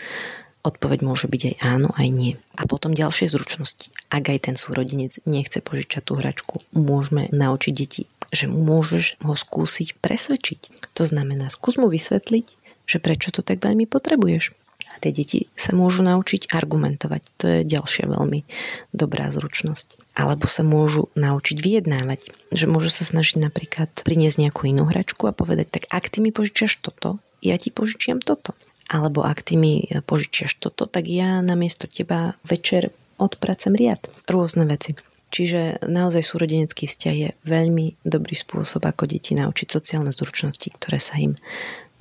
Odpoveď 0.62 1.02
môže 1.02 1.26
byť 1.26 1.41
aj 1.41 1.56
áno, 1.65 1.89
aj 1.97 2.08
nie. 2.13 2.38
A 2.54 2.69
potom 2.69 2.93
ďalšie 2.93 3.34
zručnosti. 3.34 3.89
Ak 4.13 4.30
aj 4.30 4.45
ten 4.45 4.56
súrodinec 4.58 5.17
nechce 5.26 5.58
požičať 5.58 6.06
tú 6.06 6.13
hračku, 6.21 6.62
môžeme 6.78 7.26
naučiť 7.34 7.74
deti, 7.74 8.06
že 8.30 8.45
môžeš 8.45 9.26
ho 9.26 9.34
skúsiť 9.34 9.97
presvedčiť. 9.97 10.93
To 10.93 11.04
znamená, 11.10 11.50
skús 11.50 11.82
mu 11.82 11.89
vysvetliť, 11.89 12.45
že 12.86 12.97
prečo 13.02 13.34
to 13.34 13.41
tak 13.41 13.58
veľmi 13.58 13.89
potrebuješ. 13.89 14.54
A 14.93 15.02
tie 15.02 15.10
deti 15.10 15.50
sa 15.58 15.74
môžu 15.74 16.06
naučiť 16.06 16.54
argumentovať. 16.54 17.21
To 17.41 17.45
je 17.50 17.60
ďalšia 17.65 18.06
veľmi 18.06 18.45
dobrá 18.93 19.34
zručnosť. 19.34 20.13
Alebo 20.13 20.45
sa 20.45 20.62
môžu 20.62 21.10
naučiť 21.17 21.58
vyjednávať. 21.58 22.54
Že 22.54 22.65
môžu 22.69 22.93
sa 22.93 23.02
snažiť 23.02 23.41
napríklad 23.41 23.89
priniesť 24.06 24.45
nejakú 24.45 24.69
inú 24.69 24.86
hračku 24.86 25.26
a 25.26 25.34
povedať, 25.34 25.74
tak 25.74 25.84
ak 25.89 26.06
ty 26.13 26.21
mi 26.21 26.30
požičiaš 26.30 26.78
toto, 26.86 27.17
ja 27.41 27.58
ti 27.58 27.74
požičiam 27.74 28.21
toto 28.21 28.54
alebo 28.91 29.23
ak 29.23 29.39
ty 29.47 29.56
mi 29.56 29.88
požičiaš 30.04 30.60
toto, 30.60 30.84
tak 30.84 31.08
ja 31.08 31.39
namiesto 31.39 31.88
teba 31.88 32.36
večer 32.43 32.91
odpracem 33.15 33.71
riad. 33.71 34.04
Rôzne 34.27 34.67
veci. 34.67 34.99
Čiže 35.32 35.88
naozaj 35.88 36.27
súrodenecký 36.27 36.91
vzťah 36.91 37.15
je 37.15 37.30
veľmi 37.47 38.04
dobrý 38.04 38.36
spôsob, 38.36 38.84
ako 38.84 39.08
deti 39.08 39.32
naučiť 39.32 39.67
sociálne 39.71 40.12
zručnosti, 40.12 40.67
ktoré 40.75 40.99
sa 40.99 41.15
im 41.15 41.39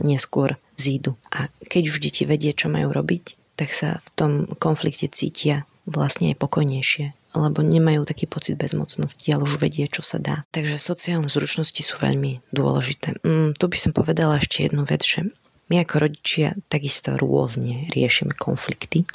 neskôr 0.02 0.58
zídu. 0.74 1.14
A 1.30 1.46
keď 1.62 1.94
už 1.94 2.02
deti 2.02 2.26
vedie, 2.26 2.50
čo 2.50 2.66
majú 2.66 2.90
robiť, 2.90 3.54
tak 3.54 3.70
sa 3.70 4.02
v 4.02 4.08
tom 4.18 4.32
konflikte 4.58 5.06
cítia 5.06 5.62
vlastne 5.86 6.34
aj 6.34 6.42
pokojnejšie, 6.42 7.14
lebo 7.38 7.62
nemajú 7.62 8.02
taký 8.02 8.26
pocit 8.26 8.58
bezmocnosti, 8.58 9.26
ale 9.30 9.46
už 9.46 9.62
vedie, 9.62 9.86
čo 9.86 10.02
sa 10.02 10.18
dá. 10.18 10.42
Takže 10.50 10.82
sociálne 10.82 11.30
zručnosti 11.30 11.78
sú 11.78 11.94
veľmi 12.02 12.42
dôležité. 12.50 13.22
Mm, 13.22 13.54
tu 13.54 13.64
by 13.70 13.78
som 13.78 13.92
povedala 13.94 14.42
ešte 14.42 14.66
jednu 14.66 14.82
vec, 14.82 15.06
že 15.06 15.30
my 15.70 15.86
ako 15.86 16.10
rodičia 16.10 16.58
takisto 16.66 17.14
rôzne 17.14 17.86
riešime 17.94 18.34
konflikty 18.34 19.06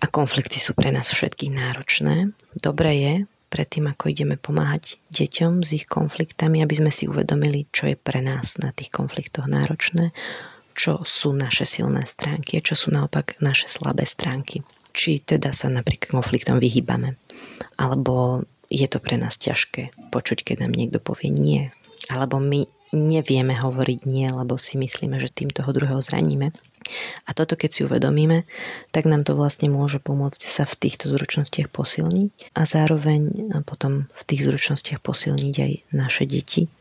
a 0.00 0.08
konflikty 0.08 0.56
sú 0.56 0.72
pre 0.72 0.88
nás 0.88 1.12
všetkých 1.12 1.52
náročné. 1.52 2.32
Dobré 2.56 2.92
je, 2.96 3.14
predtým 3.52 3.92
ako 3.92 4.08
ideme 4.08 4.40
pomáhať 4.40 4.96
deťom 5.12 5.60
s 5.60 5.76
ich 5.76 5.86
konfliktami, 5.86 6.64
aby 6.64 6.74
sme 6.74 6.88
si 6.88 7.04
uvedomili, 7.04 7.68
čo 7.68 7.92
je 7.92 7.96
pre 8.00 8.24
nás 8.24 8.56
na 8.56 8.72
tých 8.72 8.88
konfliktoch 8.88 9.44
náročné, 9.44 10.16
čo 10.72 11.04
sú 11.04 11.36
naše 11.36 11.68
silné 11.68 12.08
stránky 12.08 12.56
a 12.56 12.64
čo 12.64 12.72
sú 12.72 12.88
naopak 12.88 13.36
naše 13.44 13.68
slabé 13.68 14.08
stránky. 14.08 14.64
Či 14.96 15.20
teda 15.20 15.52
sa 15.52 15.68
napríklad 15.68 16.08
konfliktom 16.08 16.56
vyhýbame, 16.56 17.20
alebo 17.76 18.46
je 18.72 18.86
to 18.88 18.96
pre 19.02 19.20
nás 19.20 19.36
ťažké 19.36 19.92
počuť, 20.08 20.44
keď 20.44 20.56
nám 20.64 20.72
niekto 20.72 20.98
povie 21.02 21.28
nie, 21.28 21.68
alebo 22.08 22.40
my 22.40 22.64
nevieme 22.92 23.56
hovoriť 23.56 24.00
nie, 24.08 24.28
lebo 24.28 24.56
si 24.56 24.80
myslíme, 24.80 25.20
že 25.20 25.32
tým 25.32 25.50
toho 25.52 25.70
druhého 25.72 26.00
zraníme. 26.00 26.52
A 27.28 27.30
toto 27.36 27.58
keď 27.58 27.70
si 27.70 27.80
uvedomíme, 27.84 28.48
tak 28.94 29.04
nám 29.04 29.24
to 29.24 29.36
vlastne 29.36 29.68
môže 29.68 30.00
pomôcť 30.00 30.40
sa 30.40 30.64
v 30.64 30.88
týchto 30.88 31.12
zručnostiach 31.12 31.68
posilniť 31.68 32.56
a 32.56 32.64
zároveň 32.64 33.52
potom 33.68 34.08
v 34.08 34.22
tých 34.24 34.48
zručnostiach 34.48 35.04
posilniť 35.04 35.54
aj 35.60 35.72
naše 35.92 36.24
deti. 36.24 36.72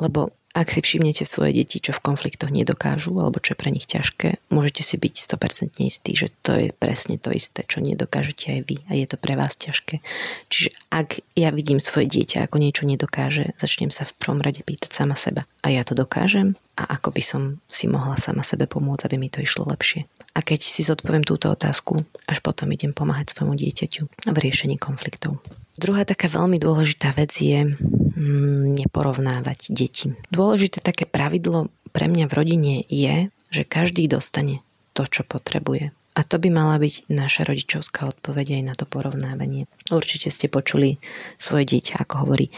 Lebo 0.00 0.32
ak 0.52 0.68
si 0.68 0.84
všimnete 0.84 1.24
svoje 1.24 1.56
deti, 1.56 1.80
čo 1.80 1.96
v 1.96 2.04
konfliktoch 2.12 2.52
nedokážu, 2.52 3.16
alebo 3.16 3.40
čo 3.40 3.56
je 3.56 3.60
pre 3.60 3.72
nich 3.72 3.88
ťažké, 3.88 4.36
môžete 4.52 4.84
si 4.84 4.96
byť 5.00 5.14
100% 5.16 5.80
istí, 5.80 6.12
že 6.12 6.28
to 6.44 6.52
je 6.52 6.68
presne 6.76 7.16
to 7.16 7.32
isté, 7.32 7.64
čo 7.64 7.80
nedokážete 7.80 8.52
aj 8.52 8.60
vy 8.68 8.76
a 8.88 8.92
je 8.92 9.06
to 9.08 9.16
pre 9.16 9.34
vás 9.34 9.56
ťažké. 9.56 10.04
Čiže 10.52 10.70
ak 10.92 11.24
ja 11.40 11.48
vidím 11.50 11.80
svoje 11.80 12.12
dieťa, 12.12 12.44
ako 12.44 12.60
niečo 12.60 12.84
nedokáže, 12.84 13.56
začnem 13.56 13.88
sa 13.88 14.04
v 14.04 14.12
prvom 14.20 14.44
rade 14.44 14.60
pýtať 14.60 14.92
sama 14.92 15.16
seba. 15.16 15.48
A 15.64 15.72
ja 15.72 15.82
to 15.88 15.96
dokážem? 15.96 16.52
A 16.76 16.96
ako 17.00 17.12
by 17.16 17.22
som 17.24 17.42
si 17.68 17.88
mohla 17.88 18.16
sama 18.20 18.44
sebe 18.44 18.68
pomôcť, 18.68 19.08
aby 19.08 19.16
mi 19.16 19.28
to 19.32 19.40
išlo 19.40 19.64
lepšie? 19.68 20.04
A 20.32 20.40
keď 20.40 20.64
si 20.64 20.80
zodpoviem 20.80 21.24
túto 21.24 21.52
otázku, 21.52 22.00
až 22.24 22.38
potom 22.40 22.72
idem 22.72 22.96
pomáhať 22.96 23.36
svojmu 23.36 23.52
dieťaťu 23.52 24.02
v 24.32 24.36
riešení 24.36 24.80
konfliktov. 24.80 25.44
Druhá 25.76 26.08
taká 26.08 26.28
veľmi 26.28 26.56
dôležitá 26.56 27.12
vec 27.12 27.32
je 27.36 27.64
mm, 27.64 28.76
neporovnávať 28.80 29.72
deti. 29.72 30.16
Dôležité 30.32 30.80
také 30.80 31.04
pravidlo 31.04 31.68
pre 31.92 32.08
mňa 32.08 32.24
v 32.28 32.36
rodine 32.36 32.74
je, 32.88 33.28
že 33.52 33.68
každý 33.68 34.08
dostane 34.08 34.64
to, 34.96 35.04
čo 35.04 35.24
potrebuje. 35.24 35.92
A 36.12 36.20
to 36.24 36.36
by 36.36 36.52
mala 36.52 36.76
byť 36.76 37.08
naša 37.08 37.48
rodičovská 37.48 38.04
odpoveď 38.04 38.60
aj 38.60 38.62
na 38.68 38.74
to 38.76 38.84
porovnávanie. 38.84 39.64
Určite 39.88 40.28
ste 40.28 40.52
počuli 40.52 41.00
svoje 41.40 41.64
dieťa, 41.64 42.04
ako 42.04 42.14
hovorí, 42.28 42.52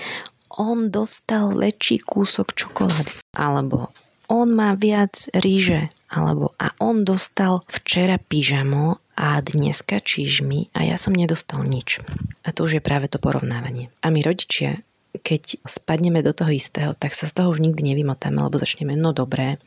on 0.59 0.91
dostal 0.91 1.55
väčší 1.55 2.03
kúsok 2.03 2.55
čokolády. 2.55 3.15
Alebo 3.35 3.95
on 4.31 4.55
má 4.55 4.75
viac 4.75 5.31
ríže. 5.35 5.91
Alebo 6.15 6.55
a 6.63 6.71
on 6.79 7.03
dostal 7.03 7.67
včera 7.67 8.23
pyžamo 8.23 9.03
a 9.19 9.43
dneska 9.43 9.99
čižmy 9.99 10.71
a 10.71 10.87
ja 10.87 10.95
som 10.95 11.11
nedostal 11.11 11.67
nič. 11.67 11.99
A 12.47 12.55
to 12.55 12.67
už 12.67 12.79
je 12.79 12.83
práve 12.83 13.11
to 13.11 13.19
porovnávanie. 13.19 13.91
A 13.99 14.15
my 14.15 14.23
rodičia, 14.23 14.83
keď 15.27 15.59
spadneme 15.67 16.23
do 16.23 16.31
toho 16.31 16.55
istého, 16.55 16.95
tak 16.95 17.19
sa 17.19 17.27
z 17.27 17.35
toho 17.35 17.51
už 17.51 17.63
nikdy 17.63 17.95
nevymotáme, 17.95 18.39
lebo 18.39 18.63
začneme, 18.63 18.95
no 18.95 19.11
dobré, 19.11 19.59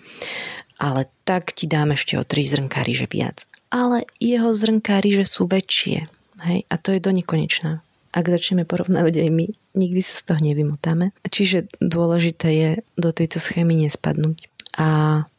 ale 0.79 1.11
tak 1.27 1.51
ti 1.51 1.67
dám 1.67 1.91
ešte 1.95 2.15
o 2.15 2.23
tri 2.23 2.47
zrnká 2.47 2.83
ríže 2.87 3.11
viac. 3.11 3.43
Ale 3.67 4.07
jeho 4.23 4.55
zrnká 4.55 5.03
ríže 5.03 5.27
sú 5.27 5.51
väčšie. 5.51 6.07
Hej? 6.47 6.63
A 6.71 6.75
to 6.79 6.95
je 6.95 7.03
do 7.03 7.11
nekonečná. 7.11 7.83
Ak 8.15 8.31
začneme 8.31 8.63
porovnávať 8.63 9.27
aj 9.27 9.29
my, 9.29 9.47
nikdy 9.75 10.01
sa 10.01 10.15
z 10.15 10.23
toho 10.31 10.39
nevymotáme. 10.39 11.11
Čiže 11.27 11.67
dôležité 11.83 12.47
je 12.49 12.69
do 12.95 13.11
tejto 13.11 13.37
schémy 13.43 13.75
nespadnúť. 13.75 14.47
A 14.77 14.87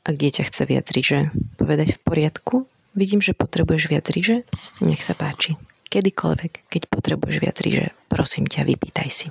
ak 0.03 0.14
dieťa 0.18 0.46
chce 0.51 0.62
viac 0.66 0.87
ríže, 0.90 1.31
povedať 1.57 1.94
v 1.94 2.03
poriadku, 2.03 2.57
Vidím, 2.98 3.22
že 3.22 3.31
potrebuješ 3.31 3.94
viac 3.94 4.11
ríže? 4.11 4.42
Nech 4.83 5.07
sa 5.07 5.14
páči. 5.14 5.55
Kedykoľvek, 5.87 6.66
keď 6.66 6.83
potrebuješ 6.90 7.37
viac 7.38 7.55
ríže, 7.62 7.94
prosím 8.11 8.51
ťa, 8.51 8.66
vypýtaj 8.66 9.09
si. 9.09 9.29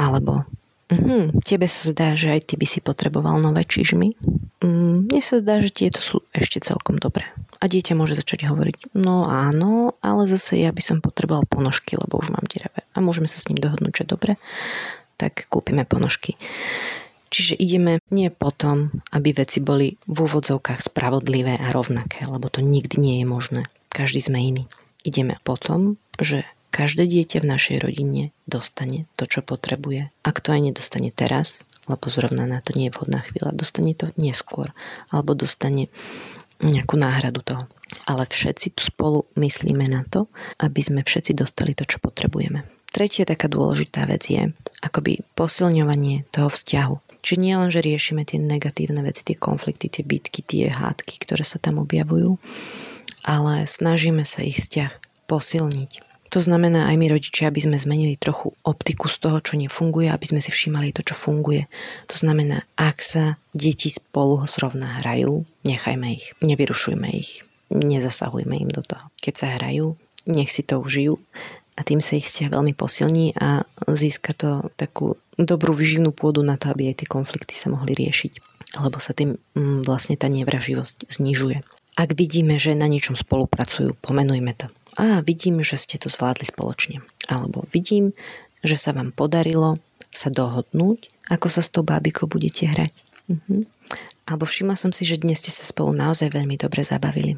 Alebo 0.00 0.48
Mhm, 0.92 1.40
tebe 1.40 1.64
sa 1.72 1.88
zdá, 1.88 2.12
že 2.12 2.36
aj 2.36 2.52
ty 2.52 2.54
by 2.60 2.68
si 2.68 2.84
potreboval 2.84 3.40
nové 3.40 3.64
čižmy? 3.64 4.12
Mm, 4.60 5.08
mne 5.08 5.20
sa 5.24 5.40
zdá, 5.40 5.56
že 5.56 5.72
tieto 5.72 6.04
sú 6.04 6.20
ešte 6.36 6.60
celkom 6.60 7.00
dobré. 7.00 7.24
A 7.60 7.70
dieťa 7.70 7.96
môže 7.96 8.12
začať 8.12 8.52
hovoriť, 8.52 8.92
no 8.92 9.24
áno, 9.24 9.96
ale 10.04 10.28
zase 10.28 10.60
ja 10.60 10.68
by 10.68 10.84
som 10.84 11.00
potreboval 11.00 11.48
ponožky, 11.48 11.96
lebo 11.96 12.20
už 12.20 12.28
mám 12.28 12.44
deravé. 12.44 12.84
A 12.92 13.00
môžeme 13.00 13.24
sa 13.24 13.40
s 13.40 13.48
ním 13.48 13.56
dohodnúť, 13.56 14.04
že 14.04 14.04
dobre, 14.04 14.36
tak 15.16 15.48
kúpime 15.48 15.88
ponožky. 15.88 16.36
Čiže 17.32 17.56
ideme 17.56 17.96
nie 18.12 18.28
potom, 18.28 18.92
aby 19.08 19.32
veci 19.32 19.64
boli 19.64 19.96
v 20.04 20.28
úvodzovkách 20.28 20.84
spravodlivé 20.84 21.56
a 21.56 21.72
rovnaké, 21.72 22.28
lebo 22.28 22.52
to 22.52 22.60
nikdy 22.60 23.00
nie 23.00 23.16
je 23.24 23.26
možné. 23.26 23.62
Každý 23.88 24.20
sme 24.20 24.36
iný. 24.44 24.68
Ideme 25.00 25.40
potom, 25.40 25.96
že 26.20 26.44
každé 26.68 27.08
dieťa 27.08 27.40
v 27.40 27.50
našej 27.56 27.76
rodine 27.80 28.22
dostane 28.44 29.08
to, 29.16 29.24
čo 29.24 29.40
potrebuje. 29.40 30.12
Ak 30.20 30.44
to 30.44 30.52
aj 30.52 30.60
nedostane 30.60 31.08
teraz, 31.08 31.64
lebo 31.88 32.12
zrovna 32.12 32.44
na 32.44 32.60
to 32.60 32.76
nie 32.76 32.92
je 32.92 32.94
vhodná 33.00 33.24
chvíľa, 33.24 33.56
dostane 33.56 33.96
to 33.96 34.12
neskôr, 34.20 34.76
alebo 35.08 35.32
dostane 35.32 35.88
nejakú 36.60 37.00
náhradu 37.00 37.40
toho. 37.42 37.64
Ale 38.06 38.28
všetci 38.28 38.76
tu 38.76 38.84
spolu 38.86 39.26
myslíme 39.40 39.88
na 39.88 40.04
to, 40.06 40.28
aby 40.60 40.80
sme 40.84 41.00
všetci 41.00 41.32
dostali 41.32 41.72
to, 41.72 41.88
čo 41.88 41.98
potrebujeme. 41.98 42.62
Tretia 42.92 43.24
taká 43.24 43.48
dôležitá 43.48 44.04
vec 44.04 44.28
je 44.28 44.52
akoby 44.84 45.24
posilňovanie 45.32 46.28
toho 46.28 46.52
vzťahu. 46.52 47.11
Čiže 47.22 47.38
nie 47.38 47.54
len, 47.54 47.70
že 47.70 47.80
riešime 47.80 48.26
tie 48.26 48.42
negatívne 48.42 49.00
veci, 49.06 49.22
tie 49.22 49.38
konflikty, 49.38 49.86
tie 49.86 50.02
bitky, 50.02 50.42
tie 50.42 50.74
hádky, 50.74 51.22
ktoré 51.22 51.46
sa 51.46 51.62
tam 51.62 51.78
objavujú, 51.78 52.36
ale 53.22 53.64
snažíme 53.64 54.26
sa 54.26 54.42
ich 54.42 54.58
vzťah 54.58 54.92
posilniť. 55.30 56.12
To 56.32 56.40
znamená 56.40 56.88
aj 56.88 56.96
my 56.96 57.06
rodičia, 57.12 57.52
aby 57.52 57.60
sme 57.60 57.76
zmenili 57.76 58.16
trochu 58.16 58.56
optiku 58.64 59.04
z 59.04 59.20
toho, 59.20 59.38
čo 59.44 59.60
nefunguje, 59.60 60.08
aby 60.08 60.24
sme 60.24 60.40
si 60.40 60.48
všímali 60.48 60.88
to, 60.96 61.04
čo 61.04 61.12
funguje. 61.12 61.68
To 62.08 62.16
znamená, 62.16 62.64
ak 62.74 63.04
sa 63.04 63.36
deti 63.52 63.92
spolu 63.92 64.40
zrovna 64.48 64.96
hrajú, 65.04 65.44
nechajme 65.68 66.08
ich, 66.08 66.32
nevyrušujme 66.40 67.08
ich, 67.12 67.44
nezasahujme 67.68 68.64
im 68.64 68.72
do 68.72 68.80
toho. 68.80 69.12
Keď 69.20 69.34
sa 69.36 69.48
hrajú, 69.60 69.92
nech 70.24 70.48
si 70.48 70.64
to 70.64 70.80
užijú 70.80 71.20
tým 71.82 72.02
sa 72.02 72.18
ich 72.18 72.26
vzťah 72.26 72.50
veľmi 72.54 72.74
posilní 72.74 73.34
a 73.38 73.66
získa 73.86 74.34
to 74.34 74.70
takú 74.74 75.18
dobrú 75.36 75.74
vyživnú 75.74 76.10
pôdu 76.14 76.42
na 76.42 76.58
to, 76.58 76.70
aby 76.70 76.90
aj 76.92 77.04
tie 77.04 77.08
konflikty 77.08 77.54
sa 77.54 77.70
mohli 77.70 77.94
riešiť. 77.94 78.32
Lebo 78.80 78.96
sa 78.98 79.12
tým 79.12 79.36
mm, 79.36 79.84
vlastne 79.84 80.16
tá 80.16 80.32
nevraživosť 80.32 81.12
znižuje. 81.12 81.60
Ak 82.00 82.16
vidíme, 82.16 82.56
že 82.56 82.72
na 82.72 82.88
niečom 82.88 83.14
spolupracujú, 83.18 84.00
pomenujme 84.00 84.52
to. 84.56 84.72
A 84.96 85.20
vidím, 85.20 85.60
že 85.60 85.76
ste 85.76 86.00
to 86.00 86.08
zvládli 86.08 86.48
spoločne. 86.48 87.04
Alebo 87.28 87.68
vidím, 87.68 88.16
že 88.64 88.80
sa 88.80 88.96
vám 88.96 89.12
podarilo 89.12 89.76
sa 90.12 90.28
dohodnúť, 90.28 91.08
ako 91.32 91.48
sa 91.48 91.64
s 91.64 91.72
tou 91.72 91.84
bábikou 91.84 92.28
budete 92.28 92.68
hrať. 92.68 92.92
Mhm. 93.28 93.64
Alebo 94.28 94.46
všimla 94.46 94.78
som 94.78 94.94
si, 94.94 95.02
že 95.02 95.18
dnes 95.18 95.42
ste 95.42 95.50
sa 95.50 95.66
spolu 95.66 95.90
naozaj 95.92 96.30
veľmi 96.30 96.54
dobre 96.54 96.86
zabavili. 96.86 97.36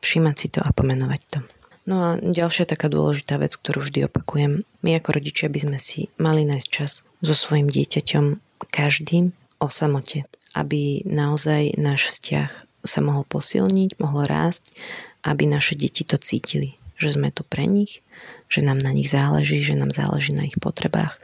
Všimať 0.00 0.36
si 0.38 0.48
to 0.48 0.64
a 0.64 0.72
pomenovať 0.72 1.20
to. 1.28 1.38
No 1.84 1.96
a 2.00 2.08
ďalšia 2.16 2.64
taká 2.64 2.88
dôležitá 2.88 3.36
vec, 3.36 3.60
ktorú 3.60 3.84
vždy 3.84 4.08
opakujem. 4.08 4.64
My 4.80 4.96
ako 4.96 5.20
rodičia 5.20 5.52
by 5.52 5.68
sme 5.68 5.78
si 5.80 6.08
mali 6.16 6.48
nájsť 6.48 6.68
čas 6.68 7.04
so 7.20 7.34
svojim 7.36 7.68
dieťaťom 7.68 8.40
každým 8.72 9.36
o 9.60 9.68
samote, 9.68 10.24
aby 10.56 11.04
naozaj 11.04 11.76
náš 11.76 12.08
vzťah 12.08 12.50
sa 12.84 13.00
mohol 13.00 13.24
posilniť, 13.28 14.00
mohol 14.00 14.28
rásť, 14.28 14.76
aby 15.24 15.48
naše 15.48 15.76
deti 15.76 16.04
to 16.04 16.20
cítili, 16.20 16.76
že 17.00 17.16
sme 17.16 17.32
tu 17.32 17.44
pre 17.44 17.64
nich, 17.64 18.04
že 18.48 18.60
nám 18.60 18.80
na 18.80 18.92
nich 18.92 19.08
záleží, 19.08 19.60
že 19.60 19.76
nám 19.76 19.92
záleží 19.92 20.36
na 20.36 20.44
ich 20.48 20.56
potrebách. 20.60 21.16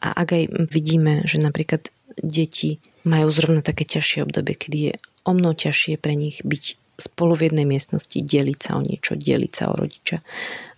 A 0.00 0.12
ak 0.12 0.28
aj 0.32 0.44
vidíme, 0.72 1.24
že 1.28 1.40
napríklad 1.40 1.88
deti 2.20 2.80
majú 3.04 3.28
zrovna 3.32 3.60
také 3.64 3.84
ťažšie 3.88 4.24
obdobie, 4.24 4.56
kedy 4.56 4.78
je 4.88 4.94
o 5.24 5.32
mnoho 5.36 5.54
ťažšie 5.56 6.00
pre 6.00 6.16
nich 6.16 6.40
byť 6.44 6.81
spolu 7.02 7.34
v 7.34 7.50
jednej 7.50 7.66
miestnosti, 7.66 8.14
deliť 8.14 8.58
sa 8.62 8.78
o 8.78 8.80
niečo, 8.86 9.18
deliť 9.18 9.52
sa 9.52 9.68
o 9.70 9.74
rodiča. 9.74 10.22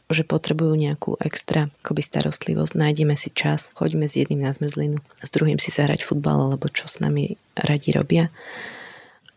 Že 0.09 0.25
potrebujú 0.29 0.73
nejakú 0.77 1.17
extra 1.21 1.73
akoby 1.85 2.01
starostlivosť, 2.05 2.77
nájdeme 2.77 3.17
si 3.17 3.33
čas, 3.33 3.73
choďme 3.77 4.05
s 4.09 4.21
jedným 4.21 4.45
na 4.45 4.53
zmrzlinu, 4.53 5.01
s 5.01 5.29
druhým 5.33 5.57
si 5.57 5.73
zahrať 5.73 6.05
futbal 6.05 6.53
alebo 6.53 6.69
čo 6.69 6.89
s 6.89 7.01
nami 7.01 7.37
radi 7.57 7.93
robia. 7.93 8.29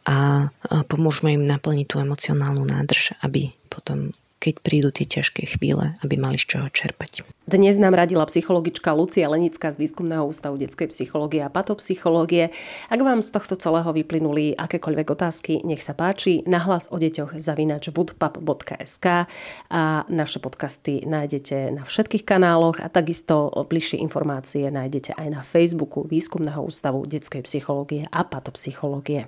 A 0.07 0.47
pomôžeme 0.87 1.35
im 1.35 1.43
naplniť 1.43 1.87
tú 1.87 1.99
emocionálnu 1.99 2.63
nádrž, 2.63 3.15
aby 3.23 3.51
potom 3.67 4.15
keď 4.47 4.63
prídu 4.63 4.95
tie 4.95 5.03
ťažké 5.03 5.59
chvíle, 5.59 5.91
aby 5.99 6.15
mali 6.15 6.39
z 6.39 6.55
čoho 6.55 6.71
čerpať. 6.71 7.27
Dnes 7.43 7.75
nám 7.75 7.99
radila 7.99 8.23
psychologička 8.23 8.95
Lucia 8.95 9.27
Lenická 9.27 9.71
z 9.75 9.79
Výskumného 9.79 10.23
ústavu 10.23 10.55
detskej 10.55 10.87
psychológie 10.87 11.43
a 11.43 11.51
patopsychológie. 11.51 12.55
Ak 12.87 12.99
vám 13.03 13.19
z 13.19 13.35
tohto 13.35 13.59
celého 13.59 13.91
vyplynuli 13.91 14.55
akékoľvek 14.55 15.07
otázky, 15.11 15.53
nech 15.67 15.83
sa 15.83 15.91
páči, 15.91 16.47
nahlas 16.47 16.87
o 16.91 16.95
deťoch 16.95 17.39
zavinač 17.43 17.91
woodpub.sk 17.91 19.27
a 19.67 19.83
naše 20.07 20.39
podcasty 20.39 21.03
nájdete 21.03 21.75
na 21.75 21.83
všetkých 21.83 22.23
kanáloch 22.23 22.79
a 22.79 22.87
takisto 22.87 23.51
bližšie 23.51 23.99
informácie 23.99 24.71
nájdete 24.71 25.19
aj 25.19 25.27
na 25.27 25.43
Facebooku 25.43 26.07
Výskumného 26.07 26.63
ústavu 26.63 27.03
detskej 27.03 27.43
psychológie 27.43 28.07
a 28.11 28.23
patopsychológie. 28.23 29.27